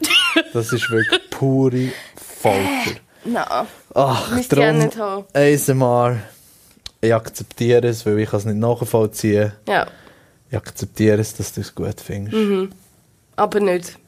[0.53, 3.01] Das ist wirklich pure Folter.
[3.25, 3.45] Nein.
[3.49, 5.25] Ach, auch drum nicht haben.
[5.35, 6.17] ASMR
[7.03, 9.87] ich akzeptiere es, weil ich kann es nicht nachvollziehen Ja,
[10.51, 12.37] Ich akzeptiere es, dass du es gut findest.
[12.37, 12.71] Mhm.
[13.37, 13.99] aber nicht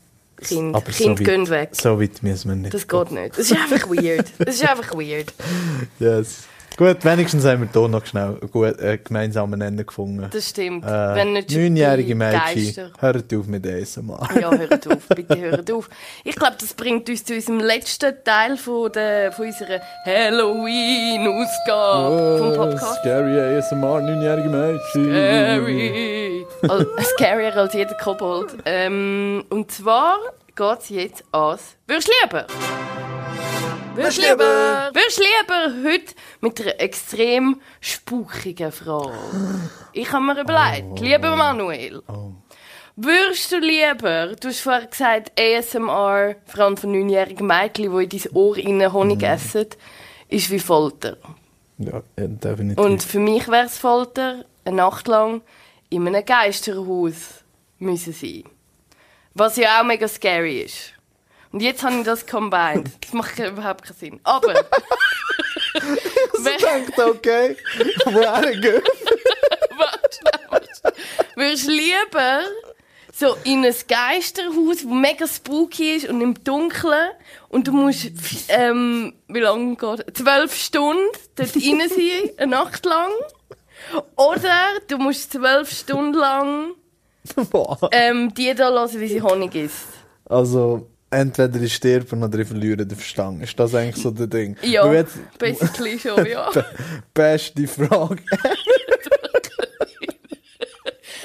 [0.42, 0.74] Kind.
[0.74, 1.70] Aber kind so gehen weg.
[1.72, 3.38] So weit müssen wir nicht Das geht nicht.
[3.38, 4.26] Das ist einfach weird.
[4.38, 5.32] Das ist einfach weird.
[5.98, 6.44] Yes.
[6.76, 10.26] Gut, wenigstens haben wir hier noch schnell einen äh, gemeinsamen Nenner gefunden.
[10.30, 10.84] Das stimmt.
[10.84, 14.26] Äh, Wenn nicht neunjährige Mädchen, hört auf mit ASMR.
[14.40, 15.90] Ja, hört auf, bitte hört auf.
[16.24, 22.54] Ich glaube, das bringt uns zu unserem letzten Teil von, der, von unserer Halloween-Ausgabe vom
[22.54, 23.00] Podcast.
[23.00, 25.10] Scary ASMR, neunjährige Mädchen.
[25.10, 26.21] Scary.
[26.68, 28.56] Al- Scarier als jeder Kobold.
[28.64, 30.18] Ähm, und zwar
[30.54, 32.46] geht es jetzt ans Würdest lieber?
[33.94, 34.90] Würdest lieber?
[34.92, 39.12] Würdest lieber heute mit einer extrem spukigen Frage?
[39.92, 42.02] Ich habe mir überlegt, lieber Manuel.
[42.96, 48.22] Würdest du lieber, du hast vorher gesagt, ASMR, vor allem von neunjährigen Mädchen, die in
[48.22, 49.66] dein Ohr rein Honig essen,
[50.28, 51.16] ist wie Folter.
[51.78, 52.82] Ja, ja, definitiv.
[52.84, 55.40] Und für mich wäre es Folter, eine Nacht lang
[55.92, 57.44] in einem Geisterhaus
[57.78, 58.44] müssen sein.
[59.34, 60.92] Was ja auch mega scary ist.
[61.52, 62.90] Und jetzt habe ich das combined.
[63.00, 64.20] Das macht überhaupt keinen Sinn.
[64.24, 64.54] Aber...
[65.74, 67.56] ich dachte, okay?
[68.04, 68.82] Warte,
[69.76, 70.94] warte.
[71.34, 72.44] Würdest lieber
[73.12, 77.10] so in ein Geisterhaus, das mega spooky ist und im Dunkeln
[77.48, 78.10] und du musst,
[78.48, 81.02] ähm, wie lange geht Zwölf Stunden
[81.36, 83.10] dort rein sein, eine Nacht lang.
[84.16, 86.72] Oder du musst zwölf Stunden lang
[87.92, 89.86] ähm, die da hören, wie sie Honig isst.
[90.24, 93.42] Also, entweder ich sterbe oder ich verliere den Verstand.
[93.42, 94.56] Ist das eigentlich so der Ding?
[94.62, 96.50] Ja, Weil jetzt- basically schon, ja.
[96.54, 96.64] Be-
[97.14, 98.16] Beste Frage.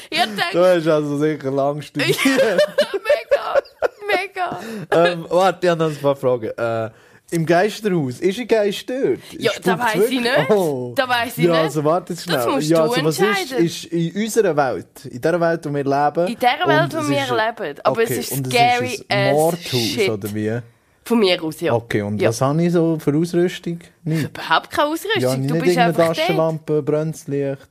[0.09, 2.17] Ich denke, Du hast also sicher lang studiert.
[2.23, 3.61] mega,
[4.07, 4.59] mega.
[4.91, 6.49] ähm, warte, ich habe noch ein paar Fragen.
[6.57, 6.89] Äh,
[7.29, 9.19] Im Geisterhaus, ist ein Geist dort?
[9.33, 10.49] Ja, Spukt's da weiss ich nicht.
[10.49, 10.93] Oh.
[10.95, 11.61] Da weiss ich ja, nicht.
[11.63, 12.37] also warte jetzt schnell.
[12.37, 13.65] Das musst ja, du also, was ist, entscheiden.
[13.65, 16.27] ist in unserer Welt, in der Welt, wo wir leben.
[16.27, 17.79] In der Welt, wo es wir ist- leben.
[17.83, 20.09] Aber es okay, ist und scary es ist ein as Mordhaus, shit.
[20.09, 20.59] oder wie?
[21.03, 21.73] Von mir aus, ja.
[21.73, 22.29] Okay, und Ja.
[22.29, 23.79] was habe ich so für Ausrüstung?
[24.05, 24.23] Nicht.
[24.29, 25.21] Überhaupt keine Ausrüstung.
[25.21, 26.15] Ja, du nicht bist irgendeine einfach.
[26.15, 27.69] Taschenlampe, Brennlicht.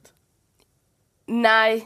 [1.27, 1.83] Nein.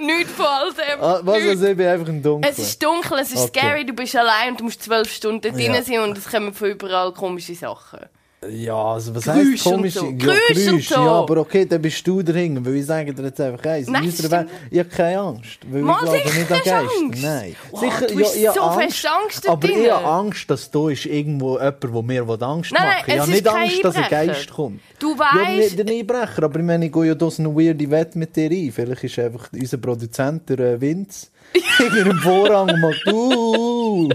[0.00, 1.00] Nichts von all dem.
[1.00, 1.50] Ah, was Nichts.
[1.50, 2.52] also, ich bin einfach im Dunkeln.
[2.52, 3.60] Es ist dunkel, es ist Okay.
[3.60, 5.52] scary, du bist allein und du musst zwölf Stunden Ja.
[5.72, 8.00] drin sein und es kommen von überall komische Sachen.
[8.48, 9.94] Ja, also was Geräusch heisst und komisch?
[9.94, 10.06] so.
[10.06, 10.94] Ja, Geräusch und so.
[10.94, 13.86] ja, aber okay, dann bist du dahinter, weil ich sage dir jetzt einfach eins.
[13.86, 16.86] In Nein, Welt, ich habe keine Angst, weil Mal ich glaube nicht an.
[17.02, 17.22] Angst.
[17.22, 17.56] Nein.
[17.70, 19.90] Wow, sicher, du ja, ich so Angst, Angst aber ich drinnen.
[19.92, 23.08] habe Angst, dass da ist irgendwo jemand, der mir Angst Nein, nein, macht.
[23.08, 24.08] Ich habe nicht Angst, dass ein.
[24.08, 24.80] Geist kommt.
[24.98, 27.54] Du Ja, weißt, nicht der Einbrecher, aber ich meine, ich gehe ja da so eine
[27.54, 28.72] weirde Wette mit dir ein.
[28.72, 31.26] Vielleicht ist einfach unser Produzent, der äh, Vince,
[31.78, 34.08] in einem Vorrang und macht «Uh».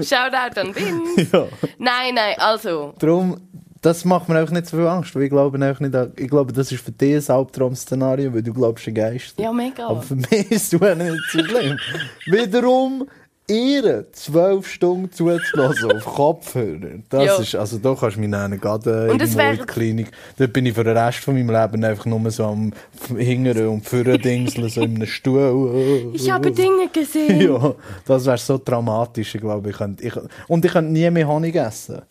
[0.00, 1.28] Shoutout an Vince.
[1.32, 1.46] ja.
[1.78, 2.94] Nein, nein, also.
[2.98, 3.40] Darum,
[3.80, 6.28] das macht mir einfach nicht so viel Angst, weil ich glaube, einfach nicht, an- ich
[6.28, 9.42] glaube das ist für dich ein Albtraum-Szenario, weil du glaubst an Geister.
[9.42, 9.86] Ja, mega.
[9.88, 11.78] Aber für mich ist es auch nicht so schlimm.
[12.26, 13.08] Wiederum,
[13.48, 17.36] ihr zwölf Stunden zuzulassen auf Kopfhörer, das Ja.
[17.38, 20.10] ist, also da kannst du mich nennen, gerade äh, in die Klinik.
[20.38, 22.72] Dort bin ich für den Rest von meinem Leben einfach nur so am
[23.16, 26.10] Hingern und Führerdingseln, so in einem Stuhl.
[26.14, 27.40] Ich habe Dinge gesehen.
[27.42, 27.74] Ja,
[28.06, 29.70] das wäre so dramatisch, ich glaube.
[29.70, 30.12] Ich,
[30.48, 32.02] und ich könnte nie mehr Honig essen.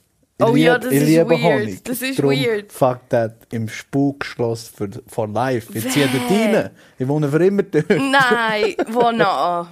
[0.41, 1.41] Ich Oh ja, lieb- das ich ist liebe weird.
[1.43, 1.83] Honig.
[1.83, 2.71] Das ist Darum, weird.
[2.71, 5.71] Fuck that, im Spukschloss für, for life.
[5.77, 6.69] Ich ziehe dort rein.
[6.97, 7.89] Ich wohne für immer dort.
[7.89, 9.67] Nein, wo noch?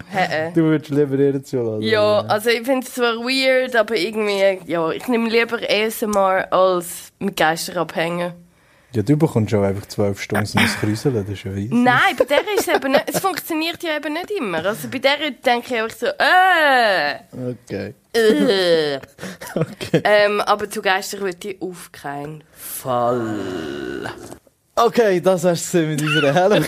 [0.53, 1.81] Du würdest lieber ihr zulassen.
[1.81, 7.11] Ja, also ich finde es zwar weird, aber irgendwie, ja, ich nehme lieber ASMR als
[7.19, 8.33] mit Geistern abhängen.
[8.91, 11.69] Ja, du bekommst schon einfach zwölf Stunden so ein Kräuseln, das ist ja easy.
[11.75, 14.65] Nein, bei der ist es eben nicht, es funktioniert ja eben nicht immer.
[14.65, 17.93] Also bei der denke ich einfach so, äh, Okay.
[18.13, 18.99] Äh.
[19.55, 20.01] Okay.
[20.03, 24.13] Ähm, aber zu Geistern würde ich auf keinen Fall.
[24.75, 26.67] Okay, das hast du mit unserer Halloween.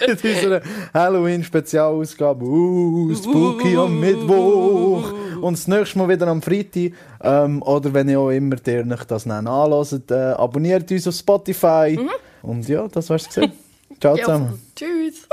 [0.08, 0.62] mit unserer
[0.94, 2.44] Halloween-Spezialausgabe.
[2.44, 5.12] Uh, Spooky am Mittwoch.
[5.40, 6.92] Und das nächste Mal wieder am Freitag.
[7.22, 11.14] Ähm, oder wenn ihr auch immer ihr euch das dann anhört, äh, abonniert uns auf
[11.14, 11.98] Spotify.
[12.42, 13.52] Und ja, das war's gesehen.
[14.00, 14.62] Ciao Ja, zusammen.
[14.74, 15.28] Tschüss.